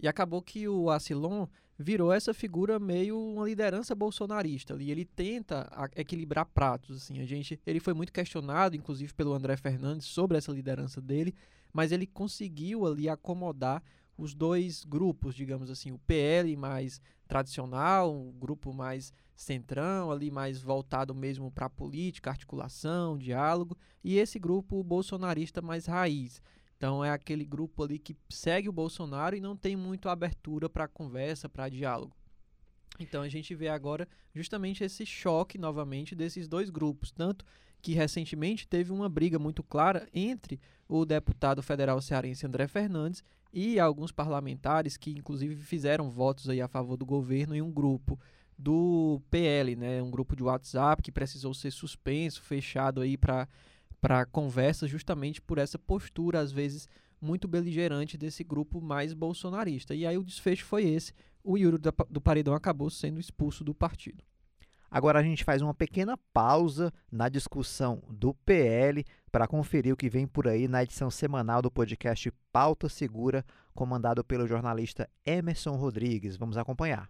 E 0.03 0.09
acabou 0.09 0.43
que 0.43 0.69
o 0.69 0.91
Acilon 0.91 1.47
virou 1.79 2.13
essa 2.13 2.35
figura 2.35 2.79
meio 2.79 3.19
uma 3.19 3.47
liderança 3.47 3.95
bolsonarista 3.95 4.77
e 4.81 4.91
ele 4.91 5.05
tenta 5.05 5.71
equilibrar 5.97 6.47
pratos 6.47 6.97
assim. 6.97 7.21
A 7.21 7.25
gente 7.25 7.61
ele 7.67 7.81
foi 7.81 7.95
muito 7.95 8.13
questionado 8.13 8.77
inclusive 8.77 9.13
pelo 9.15 9.33
André 9.33 9.57
Fernandes 9.57 10.07
sobre 10.07 10.39
essa 10.39 10.53
liderança 10.53 11.01
dele 11.01 11.35
mas 11.73 11.91
ele 11.93 12.07
conseguiu 12.07 12.87
ali 12.87 13.09
acomodar 13.09 13.83
os 14.17 14.35
dois 14.35 14.85
grupos 14.85 15.35
digamos 15.35 15.71
assim 15.71 15.93
o 15.93 15.99
PL 15.99 16.57
mais 16.57 17.01
tradicional 17.27 18.15
um 18.15 18.33
grupo 18.33 18.73
mais 18.73 19.13
centrão 19.35 20.11
ali 20.11 20.31
mais 20.31 20.61
voltado 20.61 21.15
mesmo 21.15 21.51
para 21.51 21.71
política 21.71 22.31
articulação 22.31 23.17
diálogo 23.17 23.77
e 24.05 24.19
esse 24.19 24.39
grupo 24.39 24.83
bolsonarista 24.85 25.63
mais 25.63 25.87
raiz 25.87 26.43
Então 26.83 27.05
é 27.05 27.11
aquele 27.11 27.45
grupo 27.45 27.85
ali 27.85 27.97
que 27.97 28.17
segue 28.29 28.69
o 28.69 28.73
Bolsonaro 28.73 29.37
e 29.37 29.41
não 29.41 29.57
tem 29.57 29.77
muito 29.77 30.09
abertura 30.09 30.69
para 30.69 30.89
conversa, 30.89 31.49
para 31.49 31.69
diálogo. 31.69 32.13
Então 32.99 33.23
a 33.23 33.29
gente 33.29 33.55
vê 33.55 33.69
agora 33.69 34.09
justamente 34.35 34.83
esse 34.83 35.07
choque 35.07 35.57
novamente 35.57 36.17
desses 36.17 36.49
dois 36.49 36.71
grupos, 36.71 37.13
tanto 37.13 37.45
que 37.81 37.93
recentemente 37.93 38.67
teve 38.67 38.91
uma 38.91 39.09
briga 39.09 39.39
muito 39.39 39.63
clara 39.63 40.09
entre 40.13 40.61
o 40.89 41.05
deputado 41.05 41.63
federal 41.63 42.01
cearense 42.01 42.47
André 42.47 42.67
Fernandes 42.67 43.23
e 43.53 43.79
alguns 43.79 44.11
parlamentares 44.11 44.97
que 44.97 45.13
inclusive 45.13 45.55
fizeram 45.55 46.11
votos 46.11 46.49
aí 46.49 46.61
a 46.61 46.67
favor 46.67 46.97
do 46.97 47.07
governo 47.07 47.55
em 47.55 47.63
um 47.63 47.71
grupo 47.71 48.19
do 48.59 49.23
PL, 49.31 49.77
né, 49.77 50.03
um 50.03 50.11
grupo 50.11 50.35
de 50.35 50.43
WhatsApp 50.43 51.01
que 51.01 51.13
precisou 51.13 51.55
ser 51.55 51.71
suspenso, 51.71 52.43
fechado 52.43 53.03
aí 53.03 53.17
para 53.17 53.49
para 54.03 54.27
conversa 54.27 54.89
justamente 54.89 55.41
por 55.41 55.59
essa 55.59 55.79
postura 55.79 56.41
às 56.41 56.51
vezes 56.51 56.89
muito 57.21 57.47
beligerante 57.47 58.19
desse 58.19 58.43
grupo 58.43 58.81
mais 58.81 59.15
bolsonarista. 59.15 59.95
E 59.95 60.05
aí 60.05 60.19
o 60.19 60.25
desfecho 60.25 60.65
foi 60.65 60.85
esse, 60.85 61.15
o 61.45 61.57
Yuri 61.57 61.79
do 62.11 62.21
Paredão 62.21 62.53
acabou 62.53 62.91
sendo 62.91 63.21
expulso 63.21 63.63
do 63.63 63.73
partido. 63.73 64.25
Agora 64.91 65.21
a 65.21 65.23
gente 65.23 65.45
faz 65.45 65.63
uma 65.63 65.73
pequena 65.73 66.19
pausa 66.35 66.93
na 67.11 67.29
discussão 67.29 68.03
do 68.11 68.35
PL 68.35 69.07
para 69.31 69.47
conferir 69.47 69.95
o 69.95 69.97
que 69.97 70.11
vem 70.11 70.27
por 70.27 70.47
aí 70.47 70.69
na 70.69 70.83
edição 70.83 71.11
semanal 71.11 71.63
do 71.63 71.71
podcast 71.71 72.31
Pauta 72.53 72.89
Segura, 72.89 73.43
comandado 73.73 74.23
pelo 74.23 74.47
jornalista 74.47 75.09
Emerson 75.25 75.77
Rodrigues. 75.77 76.37
Vamos 76.37 76.59
acompanhar. 76.59 77.09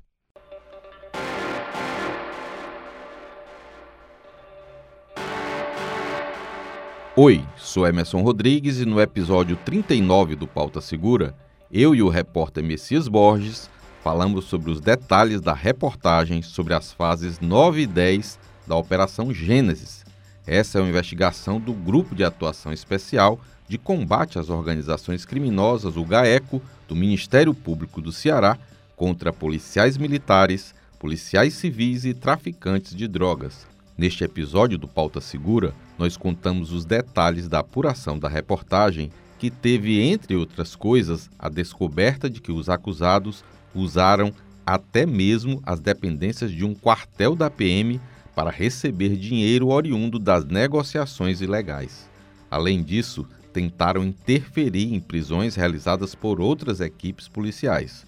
Oi, 7.15 7.45
sou 7.59 7.87
Emerson 7.87 8.23
Rodrigues 8.23 8.81
e 8.81 8.87
no 8.87 8.99
episódio 8.99 9.55
39 9.55 10.35
do 10.35 10.47
Pauta 10.47 10.81
Segura, 10.81 11.37
eu 11.71 11.95
e 11.95 12.03
o 12.03 12.09
repórter 12.09 12.65
Messias 12.65 13.07
Borges 13.07 13.69
falamos 14.03 14.47
sobre 14.47 14.71
os 14.71 14.81
detalhes 14.81 15.39
da 15.39 15.53
reportagem 15.53 16.41
sobre 16.41 16.73
as 16.73 16.91
fases 16.91 17.39
9 17.39 17.83
e 17.83 17.87
10 17.87 18.39
da 18.67 18.77
Operação 18.77 19.31
Gênesis. 19.31 20.07
Essa 20.47 20.79
é 20.79 20.81
uma 20.81 20.89
investigação 20.89 21.61
do 21.61 21.75
Grupo 21.75 22.15
de 22.15 22.25
Atuação 22.25 22.73
Especial 22.73 23.39
de 23.69 23.77
Combate 23.77 24.39
às 24.39 24.49
Organizações 24.49 25.27
Criminosas, 25.27 25.99
o 25.99 26.07
GAECO, 26.07 26.63
do 26.89 26.97
Ministério 26.97 27.53
Público 27.53 28.01
do 28.01 28.11
Ceará, 28.11 28.57
contra 28.97 29.35
policiais 29.35 29.99
militares, 29.99 30.75
policiais 30.99 31.53
civis 31.53 32.07
e 32.07 32.15
traficantes 32.15 32.97
de 32.97 33.07
drogas. 33.07 33.71
Neste 34.03 34.25
episódio 34.25 34.77
do 34.77 34.89
Pauta 34.89 35.21
Segura, 35.21 35.73
nós 35.97 36.17
contamos 36.17 36.73
os 36.73 36.85
detalhes 36.85 37.47
da 37.47 37.61
apuração 37.61 38.19
da 38.19 38.29
reportagem, 38.29 39.13
que 39.39 39.49
teve, 39.49 40.01
entre 40.01 40.35
outras 40.35 40.75
coisas, 40.75 41.31
a 41.39 41.49
descoberta 41.49 42.29
de 42.29 42.41
que 42.41 42.51
os 42.51 42.69
acusados 42.69 43.45
usaram 43.73 44.35
até 44.67 45.07
mesmo 45.07 45.63
as 45.65 45.79
dependências 45.79 46.51
de 46.51 46.65
um 46.65 46.75
quartel 46.75 47.37
da 47.37 47.49
PM 47.49 48.01
para 48.35 48.51
receber 48.51 49.17
dinheiro 49.17 49.69
oriundo 49.69 50.19
das 50.19 50.45
negociações 50.45 51.41
ilegais. 51.41 52.11
Além 52.51 52.83
disso, 52.83 53.25
tentaram 53.53 54.03
interferir 54.03 54.93
em 54.93 54.99
prisões 54.99 55.55
realizadas 55.55 56.13
por 56.13 56.41
outras 56.41 56.81
equipes 56.81 57.29
policiais. 57.29 58.05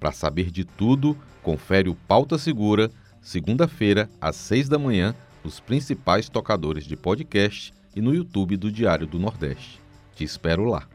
Para 0.00 0.10
saber 0.10 0.50
de 0.50 0.64
tudo, 0.64 1.16
confere 1.40 1.88
o 1.88 1.94
Pauta 1.94 2.36
Segura, 2.36 2.90
segunda-feira, 3.20 4.10
às 4.20 4.34
seis 4.34 4.68
da 4.68 4.76
manhã, 4.76 5.14
nos 5.46 5.60
principais 5.60 6.28
tocadores 6.28 6.84
de 6.84 6.96
podcast 6.96 7.72
e 7.94 8.00
no 8.00 8.12
YouTube 8.12 8.56
do 8.56 8.68
Diário 8.68 9.06
do 9.06 9.16
Nordeste. 9.16 9.80
Te 10.12 10.24
espero 10.24 10.64
lá. 10.64 10.88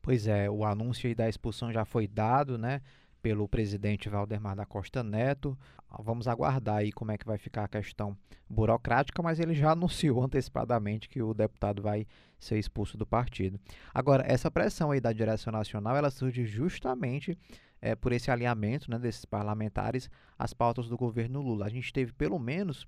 Pois 0.00 0.26
é, 0.26 0.48
o 0.48 0.64
anúncio 0.64 1.14
da 1.14 1.28
expulsão 1.28 1.70
já 1.70 1.84
foi 1.84 2.08
dado, 2.08 2.56
né, 2.56 2.80
pelo 3.22 3.48
presidente 3.48 4.08
Valdemar 4.08 4.56
da 4.56 4.66
Costa 4.66 5.02
Neto. 5.02 5.58
Vamos 6.00 6.28
aguardar 6.28 6.76
aí 6.76 6.92
como 6.92 7.12
é 7.12 7.18
que 7.18 7.26
vai 7.26 7.38
ficar 7.38 7.64
a 7.64 7.68
questão 7.68 8.16
burocrática, 8.48 9.22
mas 9.22 9.40
ele 9.40 9.54
já 9.54 9.72
anunciou 9.72 10.22
antecipadamente 10.22 11.08
que 11.08 11.22
o 11.22 11.34
deputado 11.34 11.82
vai 11.82 12.06
ser 12.38 12.58
expulso 12.58 12.96
do 12.96 13.06
partido. 13.06 13.58
Agora, 13.92 14.24
essa 14.26 14.50
pressão 14.50 14.90
aí 14.90 15.00
da 15.00 15.12
direção 15.12 15.52
nacional, 15.52 15.96
ela 15.96 16.10
surge 16.10 16.44
justamente 16.46 17.36
é, 17.80 17.94
por 17.94 18.12
esse 18.12 18.30
alinhamento 18.30 18.90
né, 18.90 18.98
desses 18.98 19.24
parlamentares 19.24 20.10
às 20.38 20.52
pautas 20.52 20.88
do 20.88 20.96
governo 20.96 21.40
Lula. 21.40 21.66
A 21.66 21.70
gente 21.70 21.92
teve 21.92 22.12
pelo 22.12 22.38
menos 22.38 22.86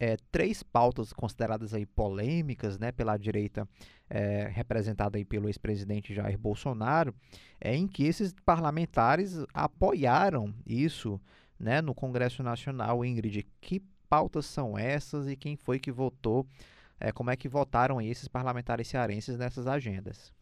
é, 0.00 0.16
três 0.30 0.62
pautas 0.62 1.12
consideradas 1.12 1.74
aí 1.74 1.84
polêmicas 1.84 2.78
né, 2.78 2.92
pela 2.92 3.16
direita 3.16 3.68
é, 4.08 4.48
representada 4.52 5.18
aí 5.18 5.24
pelo 5.24 5.48
ex-presidente 5.48 6.14
Jair 6.14 6.38
Bolsonaro, 6.38 7.14
é, 7.60 7.74
em 7.74 7.86
que 7.86 8.04
esses 8.04 8.32
parlamentares 8.44 9.44
apoiaram 9.52 10.54
isso 10.66 11.20
né, 11.58 11.82
no 11.82 11.94
Congresso 11.94 12.42
Nacional. 12.42 13.04
Ingrid, 13.04 13.46
que 13.60 13.82
pautas 14.08 14.46
são 14.46 14.78
essas 14.78 15.28
e 15.28 15.36
quem 15.36 15.56
foi 15.56 15.78
que 15.78 15.90
votou? 15.90 16.46
É, 17.00 17.12
como 17.12 17.30
é 17.30 17.36
que 17.36 17.48
votaram 17.48 18.00
esses 18.00 18.28
parlamentares 18.28 18.88
cearenses 18.88 19.36
nessas 19.36 19.66
agendas? 19.66 20.32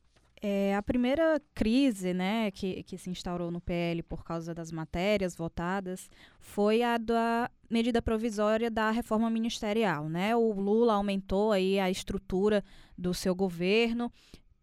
É, 0.40 0.74
a 0.76 0.82
primeira 0.82 1.40
crise 1.54 2.12
né, 2.12 2.50
que, 2.50 2.82
que 2.82 2.98
se 2.98 3.08
instaurou 3.08 3.50
no 3.50 3.60
PL 3.60 4.02
por 4.02 4.22
causa 4.22 4.54
das 4.54 4.70
matérias 4.70 5.34
votadas 5.34 6.10
foi 6.38 6.82
a 6.82 6.98
da 6.98 7.50
medida 7.70 8.02
provisória 8.02 8.70
da 8.70 8.90
reforma 8.90 9.30
ministerial. 9.30 10.08
Né? 10.08 10.34
O 10.36 10.52
Lula 10.52 10.94
aumentou 10.94 11.52
aí 11.52 11.78
a 11.78 11.90
estrutura 11.90 12.64
do 12.96 13.12
seu 13.12 13.34
governo, 13.34 14.10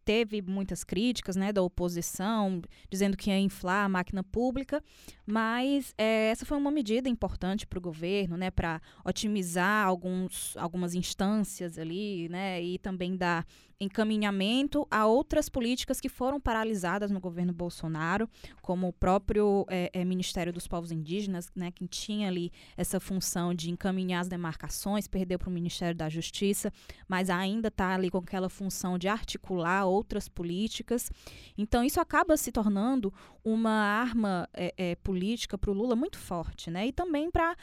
teve 0.03 0.41
muitas 0.41 0.83
críticas 0.83 1.35
né, 1.35 1.51
da 1.51 1.61
oposição, 1.61 2.61
dizendo 2.89 3.17
que 3.17 3.29
ia 3.29 3.39
inflar 3.39 3.85
a 3.85 3.89
máquina 3.89 4.23
pública, 4.23 4.83
mas 5.25 5.93
é, 5.97 6.29
essa 6.29 6.45
foi 6.45 6.57
uma 6.57 6.71
medida 6.71 7.07
importante 7.09 7.65
para 7.65 7.79
o 7.79 7.81
governo, 7.81 8.37
né, 8.37 8.51
para 8.51 8.81
otimizar 9.05 9.87
alguns, 9.87 10.55
algumas 10.57 10.93
instâncias 10.93 11.77
ali, 11.77 12.27
né, 12.29 12.61
e 12.61 12.77
também 12.77 13.15
dar 13.15 13.45
encaminhamento 13.83 14.87
a 14.89 15.05
outras 15.05 15.49
políticas 15.49 15.99
que 15.99 16.09
foram 16.09 16.39
paralisadas 16.39 17.11
no 17.11 17.19
governo 17.19 17.53
Bolsonaro, 17.53 18.29
como 18.61 18.87
o 18.87 18.93
próprio 18.93 19.65
é, 19.69 19.89
é, 19.93 20.05
Ministério 20.05 20.51
dos 20.51 20.67
Povos 20.67 20.91
Indígenas, 20.91 21.51
né, 21.55 21.71
que 21.71 21.87
tinha 21.87 22.27
ali 22.27 22.51
essa 22.75 22.99
função 22.99 23.53
de 23.53 23.69
encaminhar 23.69 24.21
as 24.21 24.27
demarcações, 24.27 25.07
perdeu 25.07 25.37
para 25.37 25.49
o 25.49 25.51
Ministério 25.51 25.95
da 25.95 26.09
Justiça, 26.09 26.71
mas 27.07 27.29
ainda 27.29 27.67
está 27.67 27.93
ali 27.93 28.09
com 28.09 28.17
aquela 28.17 28.49
função 28.49 28.97
de 28.97 29.07
articular 29.07 29.85
outras 29.85 30.27
políticas. 30.27 31.11
Então, 31.57 31.83
isso 31.83 31.99
acaba 31.99 32.37
se 32.37 32.51
tornando 32.51 33.13
uma 33.43 33.71
arma 33.71 34.49
é, 34.53 34.95
política 34.95 35.57
para 35.57 35.71
o 35.71 35.73
Lula 35.73 35.95
muito 35.95 36.17
forte, 36.17 36.71
né? 36.71 36.87
E 36.87 36.91
também 36.91 37.29
para 37.29 37.55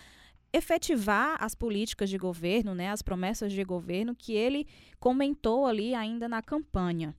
efetivar 0.52 1.36
as 1.40 1.54
políticas 1.54 2.10
de 2.10 2.18
governo, 2.18 2.74
né, 2.74 2.90
as 2.90 3.02
promessas 3.02 3.52
de 3.52 3.62
governo 3.64 4.14
que 4.14 4.32
ele 4.32 4.66
comentou 4.98 5.66
ali 5.66 5.94
ainda 5.94 6.28
na 6.28 6.42
campanha. 6.42 7.14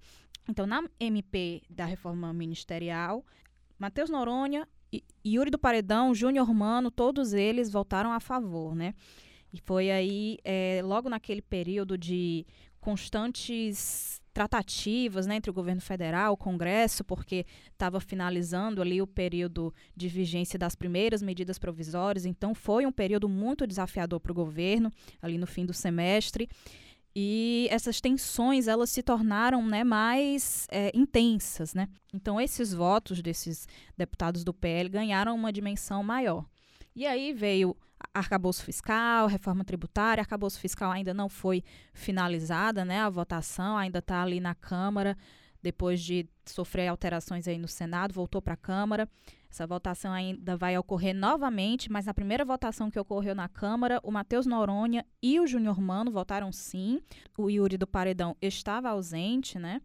Então, 0.50 0.66
na 0.66 0.84
MP 1.00 1.62
da 1.70 1.86
reforma 1.86 2.34
ministerial, 2.34 3.26
Matheus 3.78 4.10
Noronha, 4.10 4.68
Yuri 5.26 5.50
do 5.50 5.58
Paredão, 5.58 6.14
Júnior 6.14 6.54
Mano, 6.54 6.92
todos 6.92 7.34
eles 7.34 7.72
votaram 7.72 8.12
a 8.12 8.20
favor, 8.20 8.76
né? 8.76 8.94
E 9.54 9.60
foi 9.60 9.92
aí, 9.92 10.38
é, 10.44 10.82
logo 10.84 11.10
naquele 11.10 11.42
período 11.42 11.98
de 11.98 12.46
constantes 12.80 14.21
tratativas 14.34 15.28
né, 15.28 15.36
entre 15.36 15.50
o 15.50 15.54
governo 15.54 15.82
federal, 15.82 16.34
o 16.34 16.38
Congresso, 16.38 17.04
porque 17.04 17.46
estava 17.72 18.00
finalizando 18.00 18.82
ali 18.82 19.02
o 19.02 19.08
período 19.08 19.74
de 19.96 20.08
vigência 20.08 20.58
das 20.58 20.76
primeiras 20.76 21.22
medidas 21.22 21.60
provisórias, 21.60 22.26
então 22.26 22.56
foi 22.56 22.86
um 22.86 22.92
período 22.92 23.28
muito 23.28 23.68
desafiador 23.68 24.20
para 24.20 24.32
o 24.32 24.36
governo, 24.36 24.92
ali 25.22 25.38
no 25.38 25.48
fim 25.48 25.66
do 25.66 25.74
semestre. 25.74 26.50
E 27.14 27.68
essas 27.70 28.00
tensões 28.00 28.70
elas 28.70 28.90
se 28.90 29.04
tornaram 29.04 29.66
né, 29.66 29.84
mais 29.84 30.66
é, 30.72 30.92
intensas. 30.96 31.74
Né? 31.74 31.90
Então, 32.14 32.40
esses 32.40 32.74
votos 32.74 33.22
desses 33.22 33.68
deputados 33.98 34.46
do 34.46 34.54
PL 34.54 34.88
ganharam 34.88 35.36
uma 35.36 35.52
dimensão 35.52 36.02
maior. 36.04 36.46
E 36.96 37.06
aí 37.06 37.34
veio 37.34 37.76
arcabouço 38.14 38.64
fiscal, 38.64 39.28
reforma 39.28 39.64
tributária, 39.64 40.22
arcabouço 40.22 40.60
fiscal 40.60 40.92
ainda 40.92 41.14
não 41.14 41.30
foi 41.30 41.64
finalizada, 41.94 42.86
né? 42.86 43.00
A 43.02 43.10
votação 43.10 43.78
ainda 43.78 44.00
está 44.00 44.22
ali 44.22 44.40
na 44.40 44.56
Câmara, 44.56 45.18
depois 45.62 46.02
de 46.02 46.28
sofrer 46.46 46.88
alterações 46.88 47.48
aí 47.48 47.58
no 47.58 47.68
Senado, 47.68 48.14
voltou 48.14 48.42
para 48.42 48.54
a 48.54 48.58
Câmara. 48.58 49.08
Essa 49.50 49.68
votação 49.68 50.14
ainda 50.14 50.56
vai 50.56 50.78
ocorrer 50.78 51.14
novamente, 51.14 51.92
mas 51.92 52.06
na 52.06 52.14
primeira 52.14 52.46
votação 52.46 52.90
que 52.90 53.00
ocorreu 53.00 53.36
na 53.36 53.50
Câmara, 53.50 54.00
o 54.02 54.12
Matheus 54.12 54.46
Noronha 54.46 55.06
e 55.22 55.40
o 55.40 55.46
Júnior 55.46 55.80
Mano 55.82 56.12
votaram 56.12 56.52
sim. 56.52 57.02
O 57.38 57.50
Yuri 57.50 57.78
do 57.78 57.86
Paredão 57.86 58.36
estava 58.42 58.90
ausente, 58.90 59.60
né? 59.60 59.82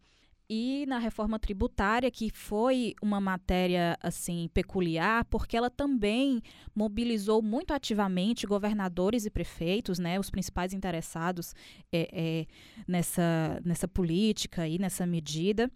E 0.49 0.85
na 0.87 0.99
reforma 0.99 1.39
tributária, 1.39 2.11
que 2.11 2.31
foi 2.31 2.95
uma 3.03 3.21
matéria 3.21 3.99
assim 4.01 4.49
peculiar, 4.55 5.25
porque 5.25 5.57
ela 5.57 5.69
também 5.69 6.41
mobilizou 6.75 7.43
muito 7.43 7.75
ativamente 7.75 8.47
governadores 8.47 9.27
e 9.27 9.31
prefeitos, 9.31 9.99
né, 9.99 10.21
os 10.21 10.31
principais 10.31 10.73
interessados 10.73 11.53
é, 11.93 12.09
é, 12.13 12.47
nessa, 12.87 13.61
nessa 13.65 13.89
política 13.89 14.69
e 14.69 14.79
nessa 14.79 15.05
medida. 15.05 15.71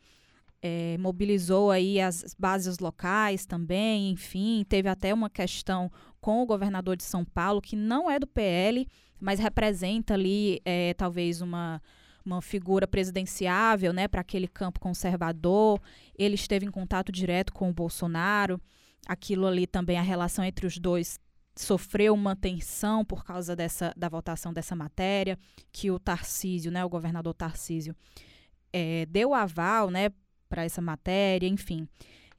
É, 0.63 0.99
mobilizou 0.99 1.71
aí 1.71 1.99
as 1.99 2.35
bases 2.39 2.79
locais 2.79 3.47
também, 3.47 4.11
enfim, 4.11 4.65
teve 4.69 4.89
até 4.89 5.13
uma 5.13 5.31
questão 5.31 5.91
com 6.21 6.43
o 6.43 6.47
governador 6.47 6.97
de 6.97 7.03
São 7.03 7.25
Paulo, 7.25 7.63
que 7.63 7.75
não 7.75 8.11
é 8.11 8.19
do 8.19 8.27
PL, 8.27 8.87
mas 9.19 9.41
representa 9.41 10.15
ali 10.15 10.61
é, 10.65 10.93
talvez 10.95 11.41
uma 11.41 11.81
uma 12.25 12.43
figura 12.43 12.87
presidenciável, 12.87 13.93
né, 13.93 14.09
para 14.09 14.21
aquele 14.21 14.49
campo 14.49 14.81
conservador. 14.81 15.81
Ele 16.19 16.35
esteve 16.35 16.67
em 16.67 16.71
contato 16.71 17.11
direto 17.11 17.53
com 17.53 17.69
o 17.69 17.73
Bolsonaro. 17.73 18.61
Aquilo 19.07 19.47
ali 19.47 19.67
também 19.67 19.99
a 19.99 20.03
relação 20.03 20.45
entre 20.45 20.67
os 20.67 20.79
dois 20.79 21.19
sofreu 21.57 22.15
uma 22.15 22.37
tensão 22.37 23.05
por 23.05 23.25
causa 23.25 23.55
dessa 23.55 23.93
da 23.97 24.09
votação 24.09 24.53
dessa 24.53 24.75
matéria, 24.75 25.39
que 25.73 25.91
o 25.91 25.99
Tarcísio, 25.99 26.71
né, 26.71 26.85
o 26.85 26.89
governador 26.89 27.35
Tarcísio, 27.35 27.95
é, 28.73 29.05
deu 29.07 29.35
aval, 29.35 29.91
né, 29.91 30.11
para 30.49 30.65
essa 30.65 30.81
matéria, 30.81 31.47
enfim. 31.47 31.89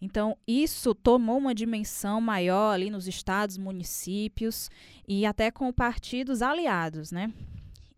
Então, 0.01 0.35
isso 0.47 0.95
tomou 0.95 1.37
uma 1.37 1.53
dimensão 1.53 2.19
maior 2.19 2.73
ali 2.73 2.89
nos 2.89 3.07
estados, 3.07 3.57
municípios 3.57 4.69
e 5.07 5.25
até 5.25 5.51
com 5.51 5.71
partidos 5.71 6.41
aliados, 6.41 7.11
né? 7.11 7.31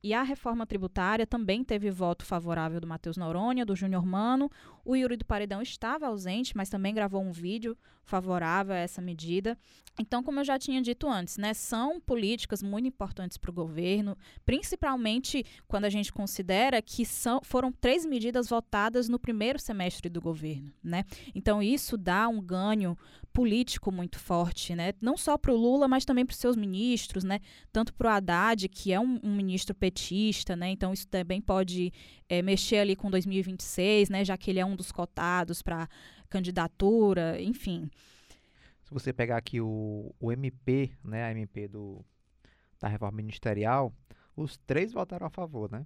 E 0.04 0.14
a 0.14 0.22
reforma 0.22 0.66
tributária 0.66 1.26
também 1.26 1.64
teve 1.64 1.90
voto 1.90 2.26
favorável 2.26 2.82
do 2.82 2.86
Matheus 2.86 3.16
Noronha, 3.16 3.66
do 3.66 3.74
Júnior 3.74 4.06
Mano. 4.06 4.52
O 4.86 4.96
Yuri 4.96 5.18
do 5.18 5.26
Paredão 5.26 5.62
estava 5.62 6.08
ausente, 6.08 6.56
mas 6.56 6.70
também 6.70 6.94
gravou 6.94 7.22
um 7.22 7.32
vídeo 7.32 7.78
favorável 8.04 8.74
a 8.74 8.80
essa 8.80 9.02
medida. 9.02 9.58
Então, 10.00 10.24
como 10.24 10.40
eu 10.40 10.44
já 10.44 10.58
tinha 10.58 10.82
dito 10.82 11.08
antes, 11.08 11.38
né, 11.38 11.54
são 11.54 12.02
políticas 12.02 12.64
muito 12.64 12.88
importantes 12.88 13.38
para 13.38 13.52
o 13.52 13.54
governo, 13.54 14.18
principalmente 14.44 15.46
quando 15.68 15.86
a 15.86 15.90
gente 15.90 16.12
considera 16.12 16.82
que 16.82 17.06
são, 17.06 17.42
foram 17.44 17.72
três 17.72 18.04
medidas 18.04 18.50
votadas 18.50 19.08
no 19.08 19.20
primeiro 19.20 19.60
semestre 19.60 20.10
do 20.10 20.20
governo. 20.20 20.74
Né? 20.84 21.06
Então, 21.36 21.62
isso 21.62 21.96
dá 21.96 22.28
um 22.28 22.42
ganho 22.42 22.98
político 23.32 23.92
muito 23.92 24.20
forte, 24.20 24.76
né? 24.76 24.94
não 25.00 25.16
só 25.16 25.38
para 25.38 25.54
o 25.54 25.58
Lula, 25.58 25.88
mas 25.88 26.06
também 26.06 26.26
para 26.26 26.34
os 26.34 26.40
seus 26.40 26.56
ministros, 26.56 27.24
né? 27.24 27.40
tanto 27.72 27.94
para 27.94 28.08
o 28.08 28.12
Haddad, 28.12 28.68
que 28.70 28.92
é 28.92 29.00
um, 29.00 29.20
um, 29.24 29.36
ministro 29.36 29.76
petista, 29.76 30.56
né? 30.56 30.70
então 30.70 30.92
isso 30.92 31.08
também 31.08 31.40
pode 31.40 31.94
é, 32.28 32.42
mexer 32.42 32.78
ali 32.78 32.96
com 32.96 33.12
2026, 33.12 34.10
né? 34.10 34.26
já 34.26 34.36
que 34.38 34.50
ele 34.50 34.60
é 34.60 34.66
um 34.66 34.73
dos 34.76 34.92
cotados 34.92 35.62
para 35.62 35.88
candidatura, 36.30 37.42
enfim. 37.42 37.90
Se 38.84 38.94
você 38.94 39.14
pegar 39.14 39.38
aqui 39.38 39.62
o, 39.62 40.14
o 40.20 40.32
MP, 40.32 40.92
né, 41.04 41.24
a 41.24 41.32
MP 41.32 41.68
do, 41.68 42.04
da 42.80 42.88
reforma 42.88 43.18
ministerial, 43.18 43.94
os 44.36 44.58
três 44.58 44.92
votaram 44.92 45.28
a 45.28 45.30
favor, 45.30 45.72
né? 45.72 45.86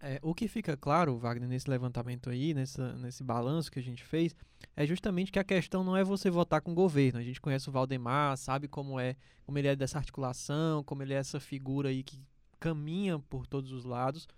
É, 0.00 0.20
o 0.22 0.34
que 0.34 0.46
fica 0.46 0.76
claro, 0.76 1.16
Wagner, 1.18 1.48
nesse 1.48 1.68
levantamento 1.70 2.28
aí, 2.28 2.52
nessa, 2.52 2.94
nesse 2.96 3.24
balanço 3.24 3.70
que 3.70 3.78
a 3.78 3.82
gente 3.82 4.04
fez, 4.04 4.36
é 4.76 4.86
justamente 4.86 5.32
que 5.32 5.38
a 5.38 5.44
questão 5.44 5.82
não 5.82 5.96
é 5.96 6.04
você 6.04 6.28
votar 6.30 6.60
com 6.60 6.72
o 6.72 6.74
governo. 6.74 7.18
A 7.18 7.22
gente 7.22 7.40
conhece 7.40 7.68
o 7.68 7.72
Valdemar, 7.72 8.36
sabe 8.36 8.68
como 8.68 9.00
é, 9.00 9.16
como 9.44 9.58
ele 9.58 9.68
é 9.68 9.74
dessa 9.74 9.98
articulação, 9.98 10.84
como 10.84 11.02
ele 11.02 11.14
é 11.14 11.16
essa 11.16 11.40
figura 11.40 11.88
aí 11.88 12.02
que 12.02 12.20
caminha 12.60 13.18
por 13.18 13.46
todos 13.46 13.72
os 13.72 13.84
lados. 13.84 14.28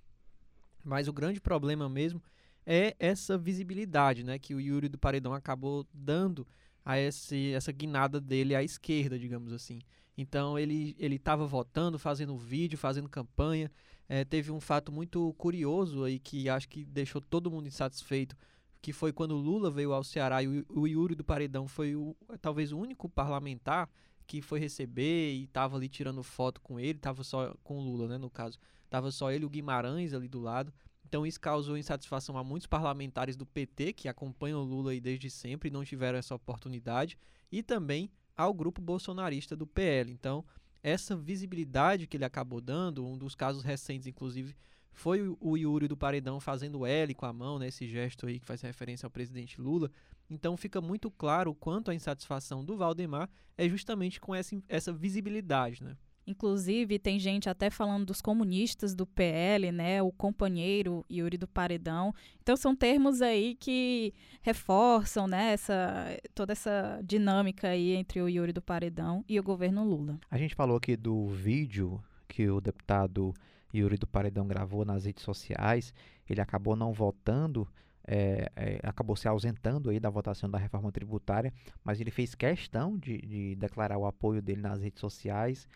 Mas 0.85 1.09
o 1.09 1.13
grande 1.13 1.41
problema 1.41 1.89
mesmo 1.89 2.23
é 2.71 2.95
essa 2.99 3.39
visibilidade 3.39 4.23
né, 4.23 4.39
que 4.39 4.55
o 4.55 4.61
Yuri 4.61 4.91
do 4.91 4.99
Paredão 4.99 5.33
acabou 5.33 5.87
dando 5.91 6.47
a 6.85 6.99
esse, 6.99 7.55
essa 7.55 7.73
guinada 7.73 8.21
dele 8.21 8.55
à 8.55 8.63
esquerda, 8.63 9.19
digamos 9.19 9.55
assim. 9.55 9.81
Então 10.19 10.59
ele 10.59 10.95
estava 11.01 11.47
votando, 11.47 11.99
fazendo 11.99 12.37
vídeo, 12.37 12.77
fazendo 12.77 13.09
campanha. 13.09 13.71
É, 14.07 14.23
teve 14.23 14.53
um 14.53 14.61
fato 14.61 14.93
muito 14.93 15.33
curioso 15.39 16.05
aí 16.05 16.19
que 16.19 16.47
acho 16.51 16.69
que 16.69 16.85
deixou 16.85 17.23
todo 17.23 17.51
mundo 17.51 17.69
insatisfeito, 17.69 18.37
que 18.83 18.93
foi 18.93 19.15
quando 19.15 19.35
Lula 19.35 19.71
veio 19.71 19.95
ao 19.95 20.05
Ceará 20.05 20.43
e 20.43 20.49
o, 20.49 20.67
o 20.69 20.87
Yuri 20.87 21.15
do 21.15 21.25
Paredão 21.25 21.67
foi 21.67 21.97
o, 21.97 22.15
talvez 22.41 22.71
o 22.71 22.79
único 22.79 23.09
parlamentar 23.09 23.89
que 24.27 24.43
foi 24.43 24.61
receber 24.61 25.33
e 25.33 25.45
estava 25.45 25.79
ali 25.79 25.89
tirando 25.89 26.23
foto 26.23 26.61
com 26.61 26.79
ele, 26.79 26.99
estava 26.99 27.25
só 27.25 27.55
com 27.65 27.79
o 27.79 27.81
Lula, 27.81 28.09
né, 28.09 28.19
no 28.19 28.29
caso. 28.29 28.59
Tava 28.91 29.11
só 29.11 29.31
ele 29.33 29.47
o 29.47 29.51
Guimarães 29.51 30.13
ali 30.13 30.29
do 30.29 30.39
lado. 30.39 30.71
Então 31.09 31.27
isso 31.27 31.41
causou 31.41 31.79
insatisfação 31.79 32.37
a 32.37 32.45
muitos 32.45 32.67
parlamentares 32.67 33.35
do 33.35 33.47
PT 33.47 33.95
que 33.95 34.09
acompanham 34.09 34.61
o 34.61 34.65
Lula 34.65 34.95
desde 35.01 35.31
sempre 35.31 35.71
e 35.71 35.73
não 35.73 35.83
tiveram 35.83 36.19
essa 36.19 36.35
oportunidade, 36.35 37.17
e 37.51 37.63
também 37.63 38.11
ao 38.37 38.53
grupo 38.53 38.83
bolsonarista 38.83 39.57
do 39.57 39.67
PL. 39.67 40.13
Então, 40.13 40.45
essa 40.83 41.17
visibilidade 41.17 42.07
que 42.07 42.19
ele 42.19 42.27
acabou 42.27 42.61
dando, 42.61 43.07
um 43.07 43.17
dos 43.17 43.35
casos 43.35 43.65
recentes, 43.65 44.07
inclusive, 44.07 44.55
foi 44.93 45.35
o 45.41 45.57
Yuri 45.57 45.89
do 45.89 45.97
Paredão 45.97 46.39
fazendo 46.41 46.85
L 46.85 47.15
com 47.15 47.25
a 47.25 47.33
mão, 47.33 47.59
né, 47.59 47.69
esse 47.69 47.89
gesto 47.89 48.27
aí 48.27 48.39
que 48.39 48.45
faz 48.45 48.61
referência 48.61 49.07
ao 49.07 49.11
presidente 49.11 49.59
Lula. 49.59 49.91
Então 50.29 50.59
fica 50.59 50.79
muito 50.79 51.11
claro 51.11 51.53
o 51.53 51.55
quanto 51.55 51.91
a 51.91 51.95
insatisfação 51.95 52.63
do 52.63 52.77
Valdemar 52.77 53.31
é 53.57 53.67
justamente 53.67 54.21
com 54.21 54.35
essa, 54.35 54.61
essa 54.69 54.93
visibilidade, 54.93 55.83
né? 55.83 55.97
Inclusive, 56.29 56.99
tem 56.99 57.19
gente 57.19 57.49
até 57.49 57.71
falando 57.71 58.05
dos 58.05 58.21
comunistas 58.21 58.95
do 58.95 59.07
PL, 59.07 59.73
né? 59.73 60.03
O 60.03 60.13
companheiro 60.13 61.03
Yuri 61.11 61.39
do 61.39 61.49
Paredão. 61.49 62.15
Então, 62.43 62.55
são 62.55 62.77
termos 62.77 63.23
aí 63.23 63.55
que 63.55 64.13
reforçam, 64.43 65.27
né? 65.27 65.53
Essa, 65.53 66.07
toda 66.35 66.53
essa 66.53 67.01
dinâmica 67.03 67.69
aí 67.69 67.95
entre 67.95 68.21
o 68.21 68.29
Yuri 68.29 68.53
do 68.53 68.61
Paredão 68.61 69.25
e 69.27 69.41
o 69.41 69.43
governo 69.43 69.83
Lula. 69.83 70.21
A 70.31 70.37
gente 70.37 70.55
falou 70.55 70.77
aqui 70.77 70.97
do 70.97 71.27
vídeo 71.29 71.99
que 72.29 72.47
o 72.51 72.61
deputado 72.61 73.33
Yuri 73.75 73.97
do 73.97 74.07
Paredão 74.07 74.47
gravou 74.47 74.85
nas 74.85 75.07
redes 75.07 75.25
sociais. 75.25 75.95
Ele 76.29 76.43
acabou 76.43 76.77
não 76.77 76.93
votando 76.93 77.67
é, 78.11 78.51
é, 78.57 78.81
acabou 78.83 79.15
se 79.15 79.29
ausentando 79.29 79.91
aí 79.91 80.01
da 80.01 80.09
votação 80.09 80.49
da 80.49 80.57
reforma 80.57 80.91
tributária, 80.91 81.53
mas 81.85 82.01
ele 82.01 82.11
fez 82.11 82.35
questão 82.35 82.97
de, 82.97 83.19
de 83.19 83.55
declarar 83.57 83.99
o 83.99 84.07
apoio 84.07 84.41
dele 84.41 84.63
nas 84.63 84.81
redes 84.81 84.99
sociais. 84.99 85.69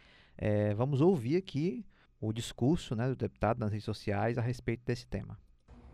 É, 0.44 0.74
vamos 0.74 1.00
ouvir 1.00 1.36
aqui 1.36 1.86
o 2.20 2.32
discurso 2.32 2.96
né, 2.96 3.06
do 3.06 3.14
deputado 3.14 3.60
nas 3.60 3.70
redes 3.70 3.84
sociais 3.84 4.36
a 4.36 4.40
respeito 4.40 4.82
desse 4.84 5.06
tema. 5.06 5.38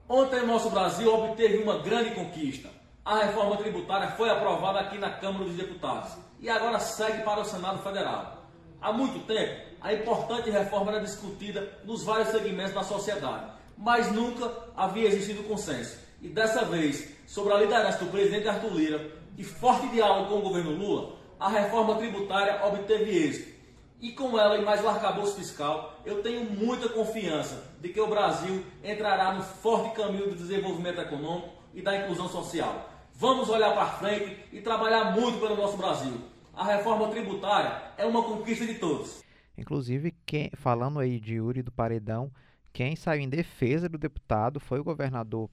Ontem 0.08 0.46
nosso 0.46 0.70
Brasil 0.70 1.12
obteve 1.12 1.58
uma 1.58 1.80
grande 1.80 2.14
conquista. 2.14 2.70
A 3.04 3.24
reforma 3.24 3.58
tributária 3.58 4.08
foi 4.12 4.30
aprovada 4.30 4.80
aqui 4.80 4.96
na 4.96 5.10
Câmara 5.10 5.44
dos 5.44 5.54
Deputados 5.54 6.16
e 6.40 6.48
agora 6.48 6.80
segue 6.80 7.22
para 7.24 7.42
o 7.42 7.44
Senado 7.44 7.82
Federal. 7.82 8.48
Há 8.80 8.90
muito 8.90 9.18
tempo, 9.26 9.68
a 9.82 9.92
importante 9.92 10.48
reforma 10.48 10.92
era 10.92 11.04
discutida 11.04 11.70
nos 11.84 12.02
vários 12.02 12.30
segmentos 12.30 12.72
da 12.72 12.82
sociedade, 12.82 13.52
mas 13.76 14.10
nunca 14.10 14.50
havia 14.74 15.08
existido 15.08 15.42
consenso. 15.42 15.98
E 16.22 16.28
dessa 16.28 16.64
vez, 16.64 17.14
sobre 17.26 17.52
a 17.52 17.58
liderança 17.58 18.02
do 18.02 18.10
presidente 18.10 18.48
Arthur 18.48 18.72
Lira 18.72 19.12
e 19.36 19.44
forte 19.44 19.88
diálogo 19.88 20.30
com 20.30 20.38
o 20.38 20.42
governo 20.42 20.70
Lula, 20.70 21.18
a 21.38 21.50
reforma 21.50 21.96
tributária 21.96 22.64
obteve 22.64 23.10
êxito 23.10 23.57
e 24.00 24.12
com 24.12 24.38
ela 24.38 24.56
e 24.56 24.64
mais 24.64 24.82
o 24.82 24.88
arcabouço 24.88 25.36
fiscal, 25.36 26.00
eu 26.04 26.22
tenho 26.22 26.44
muita 26.44 26.88
confiança 26.88 27.64
de 27.80 27.88
que 27.88 28.00
o 28.00 28.06
Brasil 28.06 28.64
entrará 28.82 29.32
no 29.34 29.42
forte 29.42 29.96
caminho 29.96 30.28
do 30.28 30.36
desenvolvimento 30.36 31.00
econômico 31.00 31.48
e 31.74 31.82
da 31.82 31.96
inclusão 31.96 32.28
social. 32.28 32.90
Vamos 33.14 33.48
olhar 33.48 33.72
para 33.72 33.86
frente 33.86 34.38
e 34.52 34.60
trabalhar 34.60 35.12
muito 35.12 35.40
pelo 35.40 35.56
nosso 35.56 35.76
Brasil. 35.76 36.20
A 36.54 36.64
reforma 36.64 37.08
tributária 37.08 37.92
é 37.96 38.06
uma 38.06 38.22
conquista 38.22 38.64
de 38.64 38.74
todos. 38.74 39.22
Inclusive, 39.56 40.14
quem, 40.24 40.50
falando 40.54 41.00
aí 41.00 41.18
de 41.18 41.34
Yuri 41.34 41.62
do 41.62 41.72
Paredão, 41.72 42.30
quem 42.72 42.94
saiu 42.94 43.22
em 43.22 43.28
defesa 43.28 43.88
do 43.88 43.98
deputado 43.98 44.60
foi 44.60 44.78
o 44.78 44.84
governador 44.84 45.50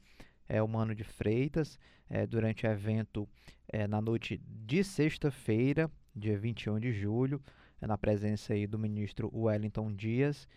é, 0.48 0.62
Humano 0.62 0.94
de 0.94 1.04
Freitas, 1.04 1.80
é, 2.08 2.28
durante 2.28 2.68
o 2.68 2.70
evento 2.70 3.28
é, 3.68 3.88
na 3.88 4.00
noite 4.00 4.40
de 4.46 4.84
sexta-feira, 4.84 5.90
dia 6.16 6.38
21 6.38 6.80
de 6.80 6.94
julho 6.94 7.42
na 7.82 7.98
presença 7.98 8.54
aí 8.54 8.66
do 8.68 8.80
ministro 8.80 9.32
Wellington 9.34 9.94
Dias. 9.94 10.48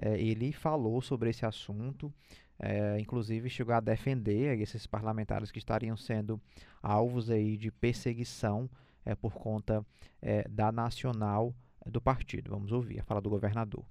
É, 0.00 0.18
ele 0.20 0.52
falou 0.52 1.00
sobre 1.02 1.30
esse 1.30 1.44
assunto, 1.44 2.12
é, 2.58 2.98
inclusive 3.00 3.50
chegou 3.50 3.74
a 3.74 3.80
defender 3.80 4.60
esses 4.60 4.86
parlamentares 4.86 5.50
que 5.50 5.58
estariam 5.58 5.96
sendo 5.96 6.40
alvos 6.82 7.30
aí 7.30 7.56
de 7.56 7.70
perseguição 7.70 8.70
é, 9.04 9.14
por 9.14 9.32
conta 9.32 9.84
é, 10.22 10.46
da 10.48 10.70
nacional 10.70 11.54
do 11.86 12.00
partido. 12.00 12.50
Vamos 12.50 12.72
ouvir 12.72 13.00
a 13.00 13.02
fala 13.02 13.20
do 13.20 13.30
governador. 13.30 13.84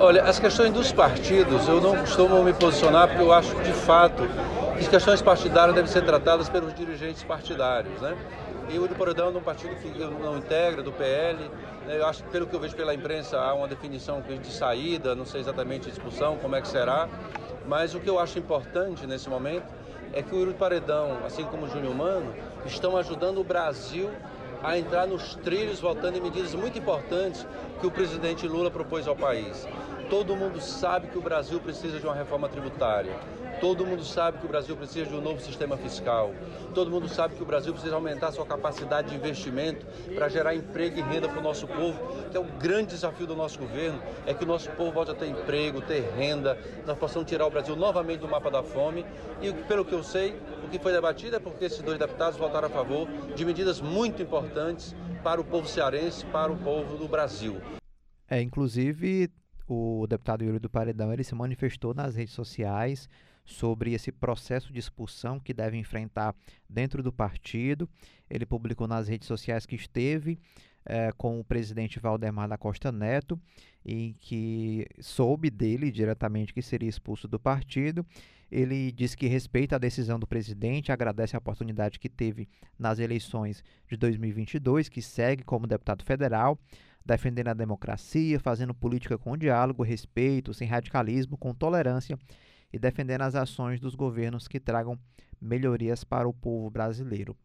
Olha, 0.00 0.24
as 0.24 0.38
questões 0.38 0.72
dos 0.72 0.90
partidos, 0.90 1.68
eu 1.68 1.80
não 1.80 1.98
costumo 1.98 2.42
me 2.42 2.52
posicionar 2.54 3.08
porque 3.08 3.22
eu 3.22 3.32
acho 3.32 3.54
de 3.62 3.72
fato 3.72 4.22
que 4.74 4.80
as 4.80 4.88
questões 4.88 5.20
partidárias 5.20 5.74
devem 5.74 5.90
ser 5.90 6.02
tratadas 6.02 6.48
pelos 6.48 6.74
dirigentes 6.74 7.22
partidários, 7.22 8.00
né? 8.00 8.16
E 8.68 8.78
o 8.78 8.88
Paredão 8.88 9.28
é 9.28 9.30
um 9.30 9.42
partido 9.42 9.76
que 9.76 9.88
não 10.22 10.38
integra, 10.38 10.82
do 10.82 10.92
PL. 10.92 11.38
Né? 11.86 11.98
Eu 11.98 12.06
acho, 12.06 12.24
pelo 12.24 12.46
que 12.46 12.54
eu 12.54 12.60
vejo 12.60 12.74
pela 12.74 12.94
imprensa, 12.94 13.38
há 13.38 13.52
uma 13.54 13.68
definição 13.68 14.20
de 14.20 14.50
saída, 14.50 15.14
não 15.14 15.26
sei 15.26 15.40
exatamente 15.40 15.88
a 15.88 15.92
expulsão, 15.92 16.36
como 16.38 16.56
é 16.56 16.60
que 16.60 16.68
será. 16.68 17.08
Mas 17.66 17.94
o 17.94 18.00
que 18.00 18.08
eu 18.08 18.18
acho 18.18 18.38
importante 18.38 19.06
nesse 19.06 19.28
momento 19.28 19.66
é 20.12 20.22
que 20.22 20.34
o 20.34 20.38
Yuri 20.38 20.54
Paredão, 20.54 21.18
assim 21.26 21.44
como 21.44 21.66
o 21.66 21.68
Júnior 21.68 21.94
Mano, 21.94 22.32
estão 22.64 22.96
ajudando 22.96 23.38
o 23.38 23.44
Brasil 23.44 24.10
a 24.62 24.78
entrar 24.78 25.06
nos 25.06 25.34
trilhos, 25.36 25.80
votando 25.80 26.16
em 26.16 26.20
medidas 26.20 26.54
muito 26.54 26.78
importantes 26.78 27.46
que 27.80 27.86
o 27.86 27.90
presidente 27.90 28.46
Lula 28.46 28.70
propôs 28.70 29.06
ao 29.06 29.14
país. 29.14 29.68
Todo 30.08 30.36
mundo 30.36 30.60
sabe 30.60 31.08
que 31.08 31.18
o 31.18 31.20
Brasil 31.20 31.60
precisa 31.60 31.98
de 31.98 32.06
uma 32.06 32.14
reforma 32.14 32.48
tributária. 32.48 33.12
Todo 33.64 33.86
mundo 33.86 34.04
sabe 34.04 34.36
que 34.36 34.44
o 34.44 34.48
Brasil 34.50 34.76
precisa 34.76 35.06
de 35.06 35.14
um 35.14 35.22
novo 35.22 35.40
sistema 35.40 35.74
fiscal. 35.78 36.34
Todo 36.74 36.90
mundo 36.90 37.08
sabe 37.08 37.34
que 37.34 37.42
o 37.42 37.46
Brasil 37.46 37.72
precisa 37.72 37.94
aumentar 37.94 38.30
sua 38.30 38.44
capacidade 38.44 39.08
de 39.08 39.14
investimento 39.14 39.86
para 40.14 40.28
gerar 40.28 40.54
emprego 40.54 40.98
e 40.98 41.00
renda 41.00 41.30
para 41.30 41.38
o 41.38 41.42
nosso 41.42 41.66
povo, 41.66 41.98
que 42.30 42.36
é 42.36 42.40
o 42.40 42.44
grande 42.44 42.90
desafio 42.90 43.26
do 43.26 43.34
nosso 43.34 43.58
governo, 43.58 43.98
é 44.26 44.34
que 44.34 44.44
o 44.44 44.46
nosso 44.46 44.70
povo 44.72 44.92
volte 44.92 45.12
a 45.12 45.14
ter 45.14 45.28
emprego, 45.28 45.80
ter 45.80 46.12
renda, 46.14 46.58
nós 46.86 46.98
possamos 46.98 47.26
tirar 47.26 47.46
o 47.46 47.50
Brasil 47.50 47.74
novamente 47.74 48.20
do 48.20 48.28
mapa 48.28 48.50
da 48.50 48.62
fome. 48.62 49.02
E 49.40 49.50
pelo 49.66 49.82
que 49.82 49.94
eu 49.94 50.02
sei, 50.02 50.38
o 50.62 50.68
que 50.68 50.78
foi 50.78 50.92
debatido 50.92 51.36
é 51.36 51.40
porque 51.40 51.64
esses 51.64 51.80
dois 51.80 51.98
deputados 51.98 52.38
votaram 52.38 52.68
a 52.68 52.70
favor 52.70 53.08
de 53.34 53.46
medidas 53.46 53.80
muito 53.80 54.20
importantes 54.20 54.94
para 55.22 55.40
o 55.40 55.44
povo 55.44 55.66
cearense, 55.66 56.26
para 56.26 56.52
o 56.52 56.56
povo 56.58 56.98
do 56.98 57.08
Brasil. 57.08 57.62
É, 58.28 58.42
inclusive, 58.42 59.30
o 59.66 60.06
deputado 60.06 60.44
Yuri 60.44 60.58
do 60.58 60.68
Paredão 60.68 61.10
ele 61.10 61.24
se 61.24 61.34
manifestou 61.34 61.94
nas 61.94 62.14
redes 62.14 62.34
sociais 62.34 63.08
sobre 63.44 63.92
esse 63.92 64.10
processo 64.10 64.72
de 64.72 64.78
expulsão 64.78 65.38
que 65.38 65.52
deve 65.52 65.76
enfrentar 65.76 66.34
dentro 66.68 67.02
do 67.02 67.12
partido. 67.12 67.88
Ele 68.28 68.46
publicou 68.46 68.88
nas 68.88 69.08
redes 69.08 69.28
sociais 69.28 69.66
que 69.66 69.76
esteve 69.76 70.38
é, 70.84 71.12
com 71.12 71.40
o 71.40 71.44
presidente 71.44 71.98
Valdemar 71.98 72.48
da 72.48 72.58
Costa 72.58 72.90
Neto 72.90 73.40
e 73.84 74.14
que 74.20 74.86
soube 75.00 75.50
dele 75.50 75.90
diretamente 75.90 76.52
que 76.52 76.62
seria 76.62 76.88
expulso 76.88 77.28
do 77.28 77.38
partido. 77.38 78.04
Ele 78.50 78.92
disse 78.92 79.16
que 79.16 79.26
respeita 79.26 79.76
a 79.76 79.78
decisão 79.78 80.18
do 80.18 80.26
presidente, 80.26 80.92
agradece 80.92 81.34
a 81.34 81.38
oportunidade 81.38 81.98
que 81.98 82.08
teve 82.08 82.48
nas 82.78 82.98
eleições 82.98 83.64
de 83.88 83.96
2022, 83.96 84.88
que 84.88 85.02
segue 85.02 85.42
como 85.42 85.66
deputado 85.66 86.04
federal, 86.04 86.58
defendendo 87.04 87.48
a 87.48 87.54
democracia, 87.54 88.38
fazendo 88.38 88.72
política 88.72 89.18
com 89.18 89.36
diálogo, 89.36 89.82
respeito, 89.82 90.54
sem 90.54 90.68
radicalismo, 90.68 91.36
com 91.36 91.52
tolerância 91.52 92.18
e 92.74 92.78
defendendo 92.78 93.22
as 93.22 93.36
ações 93.36 93.78
dos 93.78 93.94
governos 93.94 94.48
que 94.48 94.58
tragam 94.58 94.98
melhorias 95.40 96.02
para 96.02 96.28
o 96.28 96.34
povo 96.34 96.68
brasileiro. 96.68 97.36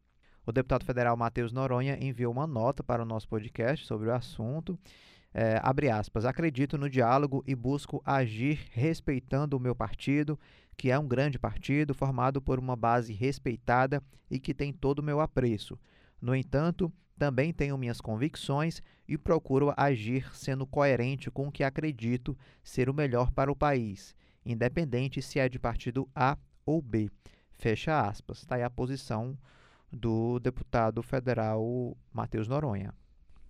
O 0.43 0.51
deputado 0.51 0.83
federal 0.83 1.15
Matheus 1.15 1.51
Noronha 1.51 2.03
enviou 2.03 2.33
uma 2.33 2.47
nota 2.47 2.81
para 2.81 3.03
o 3.03 3.05
nosso 3.05 3.29
podcast 3.29 3.85
sobre 3.85 4.09
o 4.09 4.13
assunto. 4.13 4.75
É, 5.31 5.59
abre 5.61 5.87
aspas, 5.87 6.25
acredito 6.25 6.79
no 6.79 6.89
diálogo 6.89 7.43
e 7.45 7.53
busco 7.53 8.01
agir 8.03 8.59
respeitando 8.71 9.55
o 9.55 9.59
meu 9.59 9.75
partido, 9.75 10.39
que 10.75 10.89
é 10.89 10.97
um 10.97 11.07
grande 11.07 11.37
partido 11.37 11.93
formado 11.93 12.41
por 12.41 12.57
uma 12.57 12.75
base 12.75 13.13
respeitada 13.13 14.01
e 14.31 14.39
que 14.39 14.51
tem 14.51 14.73
todo 14.73 14.97
o 14.97 15.03
meu 15.03 15.19
apreço. 15.19 15.77
No 16.19 16.35
entanto, 16.35 16.91
também 17.19 17.53
tenho 17.53 17.77
minhas 17.77 18.01
convicções 18.01 18.81
e 19.07 19.15
procuro 19.15 19.71
agir 19.77 20.35
sendo 20.35 20.65
coerente 20.65 21.29
com 21.29 21.49
o 21.49 21.51
que 21.51 21.63
acredito 21.63 22.35
ser 22.63 22.89
o 22.89 22.95
melhor 22.95 23.29
para 23.29 23.51
o 23.51 23.55
país 23.55 24.15
independente 24.51 25.21
se 25.21 25.39
é 25.39 25.47
de 25.47 25.59
partido 25.59 26.07
A 26.15 26.37
ou 26.65 26.81
B. 26.81 27.09
Fecha 27.53 28.01
aspas. 28.01 28.39
Está 28.39 28.55
aí 28.55 28.63
a 28.63 28.69
posição 28.69 29.37
do 29.91 30.39
deputado 30.39 31.01
federal 31.01 31.97
Matheus 32.13 32.47
Noronha. 32.47 32.93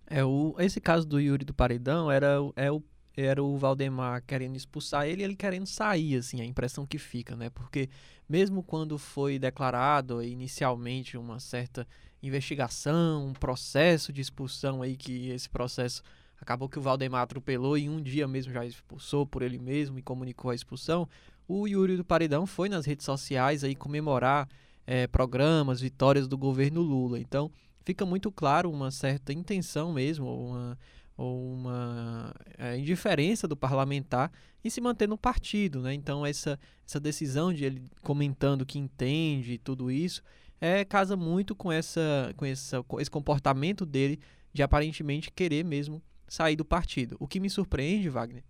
É, 0.06 0.24
o, 0.24 0.56
esse 0.58 0.80
caso 0.80 1.06
do 1.06 1.20
Yuri 1.20 1.44
do 1.44 1.54
Paredão 1.54 2.10
era, 2.10 2.36
é 2.56 2.70
o, 2.70 2.82
era 3.16 3.42
o 3.42 3.56
Valdemar 3.56 4.22
querendo 4.26 4.56
expulsar 4.56 5.06
ele 5.06 5.22
ele 5.22 5.36
querendo 5.36 5.66
sair, 5.66 6.16
assim, 6.16 6.40
a 6.40 6.44
impressão 6.44 6.84
que 6.84 6.98
fica, 6.98 7.36
né? 7.36 7.50
Porque 7.50 7.88
mesmo 8.28 8.62
quando 8.62 8.98
foi 8.98 9.38
declarado 9.38 10.22
inicialmente 10.22 11.16
uma 11.16 11.38
certa 11.38 11.86
investigação, 12.22 13.28
um 13.28 13.32
processo 13.32 14.12
de 14.12 14.20
expulsão 14.20 14.82
aí, 14.82 14.96
que 14.96 15.30
esse 15.30 15.48
processo 15.48 16.02
acabou 16.40 16.68
que 16.68 16.78
o 16.78 16.82
Valdemar 16.82 17.22
atropelou 17.22 17.76
e 17.76 17.88
um 17.88 18.00
dia 18.00 18.26
mesmo 18.26 18.52
já 18.52 18.64
expulsou 18.64 19.26
por 19.26 19.42
ele 19.42 19.58
mesmo 19.58 19.98
e 19.98 20.02
comunicou 20.02 20.50
a 20.50 20.54
expulsão. 20.54 21.08
O 21.46 21.66
Yuri 21.66 21.96
do 21.96 22.04
Paredão 22.04 22.46
foi 22.46 22.68
nas 22.68 22.86
redes 22.86 23.04
sociais 23.04 23.64
aí 23.64 23.74
comemorar 23.74 24.48
é, 24.86 25.06
programas, 25.06 25.80
vitórias 25.80 26.26
do 26.26 26.38
governo 26.38 26.80
Lula. 26.80 27.18
Então 27.18 27.50
fica 27.84 28.06
muito 28.06 28.30
claro 28.30 28.70
uma 28.70 28.90
certa 28.90 29.32
intenção 29.32 29.92
mesmo, 29.92 30.26
uma, 30.26 30.78
ou 31.16 31.52
uma 31.52 32.34
é, 32.56 32.78
indiferença 32.78 33.46
do 33.46 33.56
parlamentar 33.56 34.32
em 34.64 34.70
se 34.70 34.80
manter 34.80 35.08
no 35.08 35.18
partido, 35.18 35.80
né? 35.80 35.92
Então 35.92 36.24
essa, 36.24 36.58
essa 36.86 37.00
decisão 37.00 37.52
de 37.52 37.64
ele 37.64 37.82
comentando 38.02 38.64
que 38.64 38.78
entende 38.78 39.58
tudo 39.58 39.90
isso 39.90 40.22
é 40.60 40.84
casa 40.84 41.16
muito 41.16 41.54
com 41.54 41.72
essa 41.72 42.32
com 42.36 42.44
essa 42.44 42.82
com 42.82 43.00
esse 43.00 43.10
comportamento 43.10 43.86
dele 43.86 44.20
de 44.52 44.62
aparentemente 44.62 45.30
querer 45.30 45.64
mesmo 45.64 46.02
sair 46.30 46.54
do 46.54 46.64
partido. 46.64 47.16
O 47.18 47.26
que 47.26 47.40
me 47.40 47.50
surpreende, 47.50 48.08
Wagner, 48.08 48.44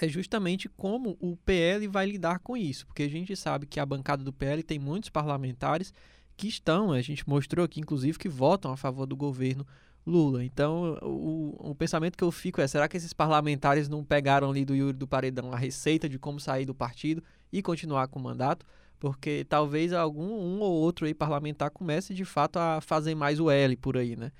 é 0.00 0.08
justamente 0.08 0.68
como 0.68 1.16
o 1.20 1.36
PL 1.36 1.86
vai 1.88 2.06
lidar 2.06 2.38
com 2.38 2.56
isso, 2.56 2.86
porque 2.86 3.02
a 3.02 3.10
gente 3.10 3.34
sabe 3.36 3.66
que 3.66 3.80
a 3.80 3.84
bancada 3.84 4.22
do 4.22 4.32
PL 4.32 4.62
tem 4.62 4.78
muitos 4.78 5.10
parlamentares 5.10 5.92
que 6.36 6.46
estão, 6.46 6.92
a 6.92 7.02
gente 7.02 7.28
mostrou 7.28 7.64
aqui, 7.64 7.80
inclusive, 7.80 8.18
que 8.18 8.28
votam 8.28 8.70
a 8.70 8.76
favor 8.76 9.04
do 9.04 9.16
governo 9.16 9.66
Lula. 10.06 10.44
Então, 10.44 10.96
o, 11.02 11.70
o 11.70 11.74
pensamento 11.74 12.16
que 12.16 12.22
eu 12.22 12.30
fico 12.30 12.60
é: 12.60 12.68
será 12.68 12.86
que 12.86 12.96
esses 12.96 13.12
parlamentares 13.12 13.88
não 13.88 14.04
pegaram 14.04 14.50
ali 14.50 14.64
do 14.64 14.74
Yuri 14.74 14.96
do 14.96 15.08
Paredão 15.08 15.52
a 15.52 15.56
receita 15.56 16.08
de 16.08 16.18
como 16.18 16.38
sair 16.38 16.64
do 16.64 16.74
partido 16.74 17.22
e 17.52 17.60
continuar 17.60 18.06
com 18.06 18.20
o 18.20 18.22
mandato? 18.22 18.64
Porque 19.00 19.44
talvez 19.48 19.92
algum 19.92 20.30
um 20.30 20.60
ou 20.60 20.72
outro 20.72 21.06
aí 21.06 21.14
parlamentar 21.14 21.70
comece 21.70 22.14
de 22.14 22.24
fato 22.24 22.58
a 22.58 22.80
fazer 22.80 23.14
mais 23.16 23.40
o 23.40 23.50
L 23.50 23.76
por 23.76 23.96
aí, 23.96 24.14
né? 24.14 24.30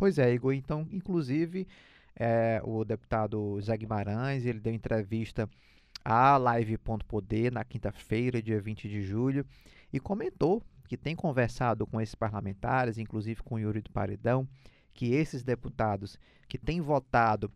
Pois 0.00 0.18
é, 0.18 0.32
Igor. 0.32 0.54
Então, 0.54 0.88
inclusive, 0.90 1.68
é, 2.16 2.58
o 2.64 2.86
deputado 2.86 3.60
Zé 3.60 3.76
Guimarães, 3.76 4.46
ele 4.46 4.58
deu 4.58 4.72
entrevista 4.72 5.46
à 6.02 6.38
Live.poder 6.38 7.52
na 7.52 7.62
quinta-feira, 7.64 8.40
dia 8.40 8.58
20 8.58 8.88
de 8.88 9.02
julho, 9.02 9.44
e 9.92 10.00
comentou 10.00 10.62
que 10.88 10.96
tem 10.96 11.14
conversado 11.14 11.86
com 11.86 12.00
esses 12.00 12.14
parlamentares, 12.14 12.96
inclusive 12.96 13.42
com 13.42 13.56
o 13.56 13.58
Yuri 13.58 13.82
do 13.82 13.90
Paredão, 13.90 14.48
que 14.94 15.12
esses 15.12 15.42
deputados 15.42 16.18
que 16.48 16.56
têm 16.56 16.80
votado 16.80 17.52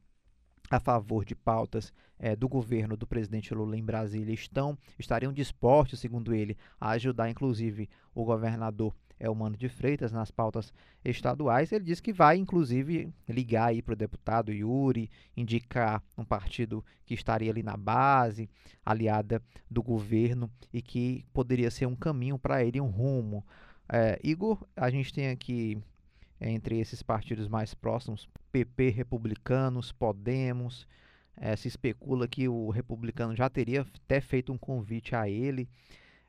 a 0.70 0.78
favor 0.78 1.24
de 1.24 1.34
pautas 1.34 1.94
é, 2.18 2.36
do 2.36 2.46
governo 2.46 2.94
do 2.94 3.06
presidente 3.06 3.54
Lula 3.54 3.78
em 3.78 3.82
Brasília 3.82 4.34
estão 4.34 4.76
estariam 4.98 5.32
dispostos, 5.32 5.98
segundo 5.98 6.34
ele, 6.34 6.58
a 6.78 6.90
ajudar, 6.90 7.30
inclusive, 7.30 7.88
o 8.14 8.22
governador 8.22 8.94
é 9.18 9.30
o 9.30 9.34
Mano 9.34 9.56
de 9.56 9.68
Freitas 9.68 10.12
nas 10.12 10.30
pautas 10.30 10.72
estaduais. 11.04 11.72
Ele 11.72 11.84
disse 11.84 12.02
que 12.02 12.12
vai, 12.12 12.36
inclusive, 12.36 13.12
ligar 13.28 13.68
aí 13.68 13.80
para 13.80 13.92
o 13.92 13.96
deputado 13.96 14.52
Yuri, 14.52 15.10
indicar 15.36 16.02
um 16.16 16.24
partido 16.24 16.84
que 17.06 17.14
estaria 17.14 17.50
ali 17.50 17.62
na 17.62 17.76
base, 17.76 18.48
aliada 18.84 19.42
do 19.70 19.82
governo, 19.82 20.50
e 20.72 20.82
que 20.82 21.24
poderia 21.32 21.70
ser 21.70 21.86
um 21.86 21.96
caminho 21.96 22.38
para 22.38 22.64
ele, 22.64 22.80
um 22.80 22.88
rumo. 22.88 23.44
É, 23.88 24.18
Igor, 24.22 24.64
a 24.76 24.90
gente 24.90 25.12
tem 25.12 25.28
aqui 25.28 25.78
entre 26.40 26.78
esses 26.78 27.02
partidos 27.02 27.48
mais 27.48 27.74
próximos, 27.74 28.28
PP, 28.52 28.90
republicanos, 28.90 29.92
Podemos. 29.92 30.86
É, 31.36 31.56
se 31.56 31.66
especula 31.66 32.28
que 32.28 32.48
o 32.48 32.70
republicano 32.70 33.34
já 33.34 33.50
teria 33.50 33.80
até 33.80 34.20
feito 34.20 34.52
um 34.52 34.58
convite 34.58 35.16
a 35.16 35.28
ele. 35.28 35.68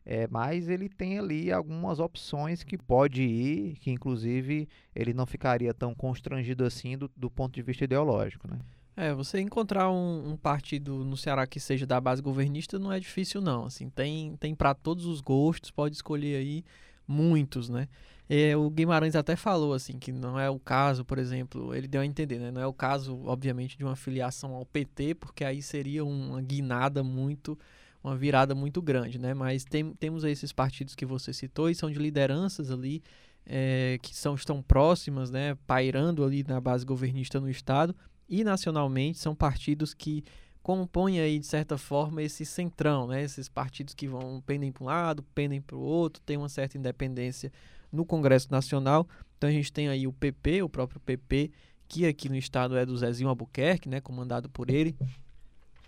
É, 0.06 0.28
mas 0.28 0.70
ele 0.70 0.88
tem 0.88 1.18
ali 1.18 1.52
algumas 1.52 2.00
opções 2.00 2.64
que 2.64 2.78
pode 2.78 3.24
ir, 3.24 3.76
que 3.78 3.90
inclusive 3.90 4.70
ele 4.96 5.14
não 5.14 5.26
ficaria 5.26 5.74
tão 5.74 5.96
constrangido 5.96 6.64
assim 6.64 6.96
do, 6.96 7.10
do 7.18 7.30
ponto 7.30 7.56
de 7.56 7.64
vista 7.64 7.86
ideológico, 7.86 8.48
né? 8.48 8.60
É, 8.96 9.14
você 9.14 9.42
encontrar 9.42 9.92
um, 9.92 10.32
um, 10.32 10.38
partido 10.38 11.04
no 11.04 11.18
Ceará 11.18 11.46
que 11.46 11.60
seja 11.60 11.86
da 11.86 12.00
base 12.00 12.22
governista 12.22 12.80
não 12.80 12.94
é 12.94 13.00
difícil 13.00 13.42
não, 13.42 13.66
assim, 13.66 13.90
tem, 13.90 14.38
tem 14.38 14.56
para 14.56 14.74
todos 14.74 15.06
os 15.06 15.20
gostos, 15.20 15.70
pode 15.70 15.96
escolher 15.96 16.38
aí 16.38 16.64
muitos, 17.08 17.68
né? 17.68 17.90
É, 18.30 18.56
o 18.56 18.70
Guimarães 18.70 19.16
até 19.16 19.36
falou 19.36 19.74
assim 19.74 20.00
que 20.00 20.12
não 20.12 20.40
é 20.40 20.50
o 20.50 20.60
caso, 20.60 21.04
por 21.04 21.18
exemplo, 21.18 21.76
ele 21.76 21.88
deu 21.88 22.02
a 22.02 22.06
entender, 22.06 22.40
né? 22.40 22.52
Não 22.52 22.62
é 22.62 22.68
o 22.68 22.74
caso, 22.74 23.22
obviamente, 23.26 23.78
de 23.78 23.84
uma 23.84 23.96
filiação 23.96 24.54
ao 24.54 24.66
PT, 24.66 25.16
porque 25.16 25.44
aí 25.44 25.62
seria 25.62 26.06
uma 26.06 26.42
guinada 26.42 27.04
muito 27.04 27.58
uma 28.06 28.16
virada 28.16 28.54
muito 28.54 28.82
grande, 28.82 29.18
né? 29.18 29.34
Mas 29.34 29.64
tem, 29.64 29.94
temos 29.96 30.24
esses 30.24 30.52
partidos 30.52 30.94
que 30.94 31.06
você 31.06 31.34
citou 31.34 31.70
e 31.70 31.76
são 31.76 31.90
de 31.90 31.98
lideranças 31.98 32.70
ali 32.70 33.02
é, 33.46 33.98
que 34.02 34.16
são, 34.16 34.36
estão 34.36 34.62
próximas, 34.62 35.32
né? 35.32 35.58
Pairando 35.66 36.24
ali 36.24 36.44
na 36.44 36.62
base 36.62 36.86
governista 36.86 37.40
no 37.40 37.50
estado 37.50 37.96
e 38.30 38.44
nacionalmente 38.44 39.18
são 39.18 39.36
partidos 39.36 39.94
que 39.94 40.24
compõem 40.62 41.20
aí 41.20 41.40
de 41.40 41.48
certa 41.48 41.78
forma 41.80 42.22
esse 42.22 42.46
centrão, 42.46 43.08
né? 43.08 43.24
Esses 43.24 43.50
partidos 43.50 43.96
que 43.96 44.08
vão 44.08 44.42
pendem 44.46 44.72
para 44.72 44.84
um 44.84 44.88
lado, 44.88 45.24
pendem 45.34 45.60
para 45.60 45.76
o 45.76 45.82
outro, 45.82 46.22
tem 46.24 46.38
uma 46.38 46.50
certa 46.50 46.78
independência 46.78 47.52
no 47.92 48.06
Congresso 48.06 48.52
Nacional. 48.52 49.08
Então 49.38 49.50
a 49.50 49.54
gente 49.54 49.74
tem 49.74 49.90
aí 49.90 50.06
o 50.06 50.14
PP, 50.14 50.62
o 50.62 50.70
próprio 50.70 51.00
PP, 51.00 51.52
que 51.88 52.06
aqui 52.06 52.30
no 52.30 52.36
estado 52.36 52.78
é 52.78 52.86
do 52.86 52.96
Zezinho 52.96 53.30
Albuquerque, 53.30 53.90
né? 53.90 54.00
Comandado 54.00 54.48
por 54.48 54.70
ele 54.70 54.96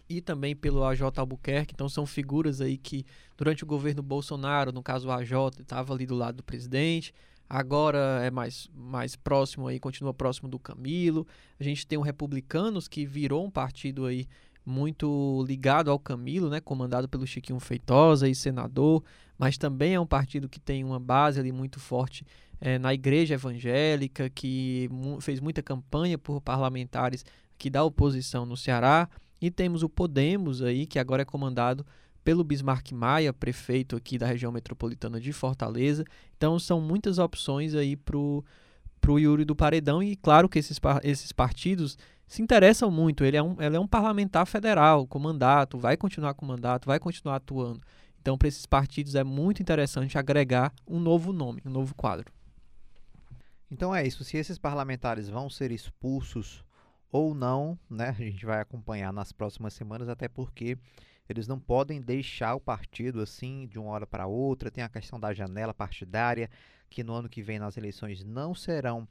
e 0.09 0.21
também 0.21 0.55
pelo 0.55 0.83
AJ 0.83 1.01
Albuquerque. 1.17 1.73
Então 1.73 1.89
são 1.89 2.05
figuras 2.05 2.61
aí 2.61 2.77
que 2.77 3.05
durante 3.37 3.63
o 3.63 3.67
governo 3.67 4.01
Bolsonaro, 4.01 4.71
no 4.71 4.83
caso 4.83 5.07
o 5.07 5.11
AJ, 5.11 5.59
estava 5.59 5.93
ali 5.93 6.05
do 6.05 6.15
lado 6.15 6.37
do 6.37 6.43
presidente. 6.43 7.13
Agora 7.49 8.21
é 8.23 8.29
mais, 8.29 8.69
mais 8.73 9.15
próximo 9.15 9.67
aí, 9.67 9.79
continua 9.79 10.13
próximo 10.13 10.49
do 10.49 10.59
Camilo. 10.59 11.25
A 11.59 11.63
gente 11.63 11.87
tem 11.87 11.97
o 11.97 12.01
Republicanos 12.01 12.87
que 12.87 13.05
virou 13.05 13.45
um 13.45 13.51
partido 13.51 14.05
aí 14.05 14.27
muito 14.65 15.45
ligado 15.47 15.89
ao 15.89 15.97
Camilo, 15.97 16.49
né, 16.49 16.59
comandado 16.59 17.07
pelo 17.07 17.25
Chiquinho 17.25 17.59
Feitosa 17.59 18.27
e 18.27 18.35
senador, 18.35 19.01
mas 19.37 19.57
também 19.57 19.93
é 19.93 19.99
um 19.99 20.05
partido 20.05 20.49
que 20.49 20.59
tem 20.59 20.83
uma 20.83 20.99
base 20.99 21.39
ali 21.39 21.53
muito 21.53 21.79
forte 21.79 22.25
é, 22.59 22.77
na 22.77 22.93
igreja 22.93 23.35
evangélica, 23.35 24.29
que 24.29 24.89
mu 24.91 25.21
fez 25.21 25.39
muita 25.39 25.63
campanha 25.63 26.17
por 26.17 26.41
parlamentares 26.41 27.23
que 27.57 27.69
da 27.69 27.83
oposição 27.83 28.45
no 28.45 28.57
Ceará. 28.57 29.09
E 29.41 29.51
temos 29.51 29.83
o 29.83 29.89
Podemos 29.89 30.61
aí, 30.61 30.85
que 30.85 30.99
agora 30.99 31.21
é 31.21 31.25
comandado 31.25 31.85
pelo 32.23 32.43
Bismarck 32.43 32.91
Maia, 32.91 33.31
prefeito 33.31 33.95
aqui 33.95 34.17
da 34.17 34.25
região 34.25 34.51
metropolitana 34.51 35.19
de 35.19 35.31
Fortaleza. 35.31 36.03
Então 36.35 36.59
são 36.59 36.81
muitas 36.81 37.17
opções 37.19 37.73
aí 37.73 37.95
pro 37.95 38.43
pro 38.99 39.19
Yuri 39.19 39.45
do 39.45 39.55
Paredão 39.55 40.01
e 40.01 40.15
claro 40.15 40.49
que 40.49 40.59
esses, 40.59 40.79
esses 41.03 41.31
partidos 41.31 41.97
se 42.27 42.41
interessam 42.41 42.91
muito. 42.91 43.23
Ele 43.23 43.37
é, 43.37 43.43
um, 43.43 43.55
ele 43.61 43.77
é 43.77 43.79
um 43.79 43.87
parlamentar 43.87 44.45
federal 44.45 45.07
com 45.07 45.19
mandato, 45.19 45.77
vai 45.77 45.95
continuar 45.95 46.33
com 46.33 46.45
mandato, 46.45 46.87
vai 46.87 46.99
continuar 46.99 47.37
atuando. 47.37 47.79
Então, 48.19 48.37
para 48.37 48.49
esses 48.49 48.65
partidos 48.65 49.15
é 49.15 49.23
muito 49.23 49.61
interessante 49.61 50.17
agregar 50.17 50.73
um 50.85 50.99
novo 50.99 51.31
nome, 51.31 51.61
um 51.65 51.69
novo 51.69 51.95
quadro. 51.95 52.33
Então 53.71 53.95
é 53.95 54.05
isso. 54.05 54.23
Se 54.23 54.37
esses 54.37 54.57
parlamentares 54.57 55.29
vão 55.29 55.49
ser 55.49 55.71
expulsos 55.71 56.63
ou 57.11 57.33
não, 57.33 57.77
né? 57.89 58.09
A 58.09 58.13
gente 58.13 58.45
vai 58.45 58.59
acompanhar 58.59 59.11
nas 59.13 59.31
próximas 59.31 59.73
semanas, 59.73 60.09
até 60.09 60.27
porque 60.27 60.77
eles 61.29 61.47
não 61.47 61.59
podem 61.59 62.01
deixar 62.01 62.55
o 62.55 62.59
partido 62.59 63.21
assim 63.21 63.67
de 63.67 63.77
uma 63.77 63.91
hora 63.91 64.07
para 64.07 64.27
outra. 64.27 64.71
Tem 64.71 64.83
a 64.83 64.89
questão 64.89 65.19
da 65.19 65.33
janela 65.33 65.73
partidária, 65.73 66.49
que 66.89 67.03
no 67.03 67.13
ano 67.13 67.29
que 67.29 67.41
vem 67.41 67.59
nas 67.59 67.77
eleições 67.77 68.23
não 68.23 68.55
serão 68.55 69.07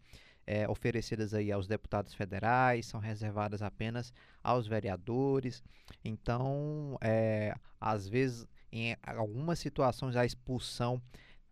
é, 0.46 0.68
oferecidas 0.68 1.34
aí 1.34 1.50
aos 1.50 1.66
deputados 1.66 2.14
federais, 2.14 2.86
são 2.86 3.00
reservadas 3.00 3.62
apenas 3.62 4.12
aos 4.42 4.66
vereadores. 4.66 5.62
Então, 6.04 6.96
é, 7.00 7.54
às 7.80 8.08
vezes, 8.08 8.46
em 8.70 8.96
algumas 9.02 9.58
situações, 9.58 10.16
a 10.16 10.24
expulsão 10.24 11.02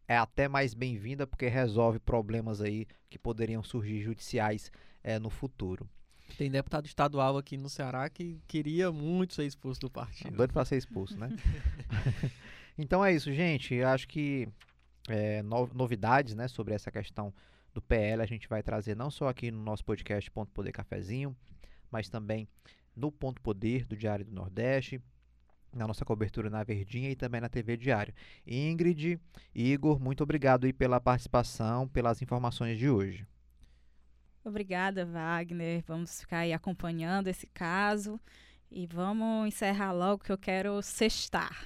é 0.06 0.16
até 0.16 0.48
mais 0.48 0.74
bem-vinda 0.74 1.26
porque 1.26 1.48
resolve 1.48 1.98
problemas 1.98 2.60
aí 2.60 2.86
que 3.10 3.18
poderiam 3.18 3.62
surgir 3.62 4.02
judiciais 4.02 4.70
é, 5.02 5.18
no 5.18 5.30
futuro. 5.30 5.88
Tem 6.36 6.50
deputado 6.50 6.86
estadual 6.86 7.36
aqui 7.36 7.56
no 7.56 7.68
Ceará 7.68 8.08
que 8.08 8.40
queria 8.46 8.90
muito 8.90 9.34
ser 9.34 9.44
expulso 9.44 9.80
do 9.80 9.90
partido. 9.90 10.36
Doido 10.36 10.52
para 10.52 10.64
ser 10.64 10.76
expulso, 10.76 11.16
né? 11.18 11.30
então 12.76 13.04
é 13.04 13.12
isso, 13.12 13.32
gente. 13.32 13.74
Eu 13.74 13.88
acho 13.88 14.08
que 14.08 14.48
é, 15.08 15.42
no, 15.42 15.68
novidades 15.74 16.34
né, 16.34 16.48
sobre 16.48 16.74
essa 16.74 16.90
questão 16.90 17.32
do 17.72 17.82
PL 17.82 18.22
a 18.22 18.26
gente 18.26 18.48
vai 18.48 18.62
trazer 18.62 18.96
não 18.96 19.10
só 19.10 19.28
aqui 19.28 19.50
no 19.50 19.62
nosso 19.62 19.84
podcast 19.84 20.30
Ponto 20.30 20.52
Poder 20.52 20.72
Cafezinho, 20.72 21.36
mas 21.90 22.08
também 22.08 22.48
no 22.96 23.10
Ponto 23.10 23.40
Poder 23.40 23.84
do 23.84 23.96
Diário 23.96 24.24
do 24.24 24.32
Nordeste, 24.32 25.00
na 25.72 25.86
nossa 25.86 26.04
cobertura 26.04 26.48
na 26.48 26.62
Verdinha 26.62 27.10
e 27.10 27.16
também 27.16 27.40
na 27.40 27.48
TV 27.48 27.76
Diário. 27.76 28.14
Ingrid, 28.46 29.18
Igor, 29.54 29.98
muito 29.98 30.22
obrigado 30.22 30.64
aí 30.64 30.72
pela 30.72 31.00
participação, 31.00 31.88
pelas 31.88 32.22
informações 32.22 32.78
de 32.78 32.88
hoje. 32.88 33.26
Obrigada, 34.44 35.06
Wagner. 35.06 35.82
Vamos 35.86 36.20
ficar 36.20 36.38
aí 36.38 36.52
acompanhando 36.52 37.28
esse 37.28 37.46
caso 37.46 38.20
e 38.70 38.86
vamos 38.86 39.48
encerrar 39.48 39.92
logo 39.92 40.22
que 40.22 40.30
eu 40.30 40.36
quero 40.36 40.82
sextar. 40.82 41.64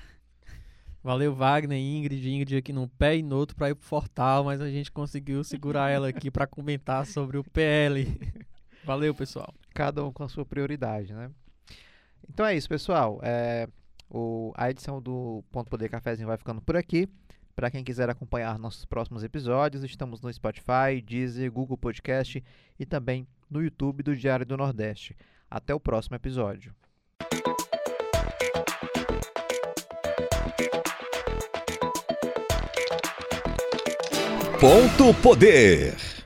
Valeu, 1.02 1.34
Wagner, 1.34 1.78
Ingrid, 1.78 2.28
Ingrid 2.28 2.56
aqui 2.56 2.72
num 2.72 2.86
pé 2.86 3.16
e 3.16 3.22
no 3.22 3.36
outro 3.36 3.56
para 3.56 3.70
ir 3.70 3.74
pro 3.74 3.84
Fortal, 3.84 4.44
mas 4.44 4.60
a 4.60 4.70
gente 4.70 4.92
conseguiu 4.92 5.42
segurar 5.42 5.90
ela 5.90 6.08
aqui 6.08 6.30
para 6.30 6.46
comentar 6.46 7.06
sobre 7.06 7.38
o 7.38 7.44
PL. 7.44 8.06
Valeu, 8.84 9.14
pessoal. 9.14 9.52
Cada 9.74 10.04
um 10.04 10.12
com 10.12 10.22
a 10.22 10.28
sua 10.28 10.44
prioridade, 10.44 11.12
né? 11.12 11.30
Então 12.28 12.44
é 12.46 12.56
isso, 12.56 12.68
pessoal. 12.68 13.20
É, 13.22 13.68
o, 14.10 14.52
a 14.56 14.70
edição 14.70 15.00
do 15.00 15.42
Ponto 15.50 15.70
Poder 15.70 15.88
Cafézinho 15.88 16.28
vai 16.28 16.36
ficando 16.36 16.60
por 16.60 16.76
aqui. 16.76 17.08
Para 17.58 17.72
quem 17.72 17.82
quiser 17.82 18.08
acompanhar 18.08 18.56
nossos 18.56 18.84
próximos 18.84 19.24
episódios, 19.24 19.82
estamos 19.82 20.20
no 20.20 20.32
Spotify, 20.32 21.02
Deezer, 21.04 21.50
Google 21.50 21.76
Podcast 21.76 22.40
e 22.78 22.86
também 22.86 23.26
no 23.50 23.60
YouTube 23.60 24.00
do 24.04 24.14
Diário 24.14 24.46
do 24.46 24.56
Nordeste. 24.56 25.16
Até 25.50 25.74
o 25.74 25.80
próximo 25.80 26.14
episódio. 26.14 26.72
Ponto 34.60 35.12
Poder. 35.20 36.17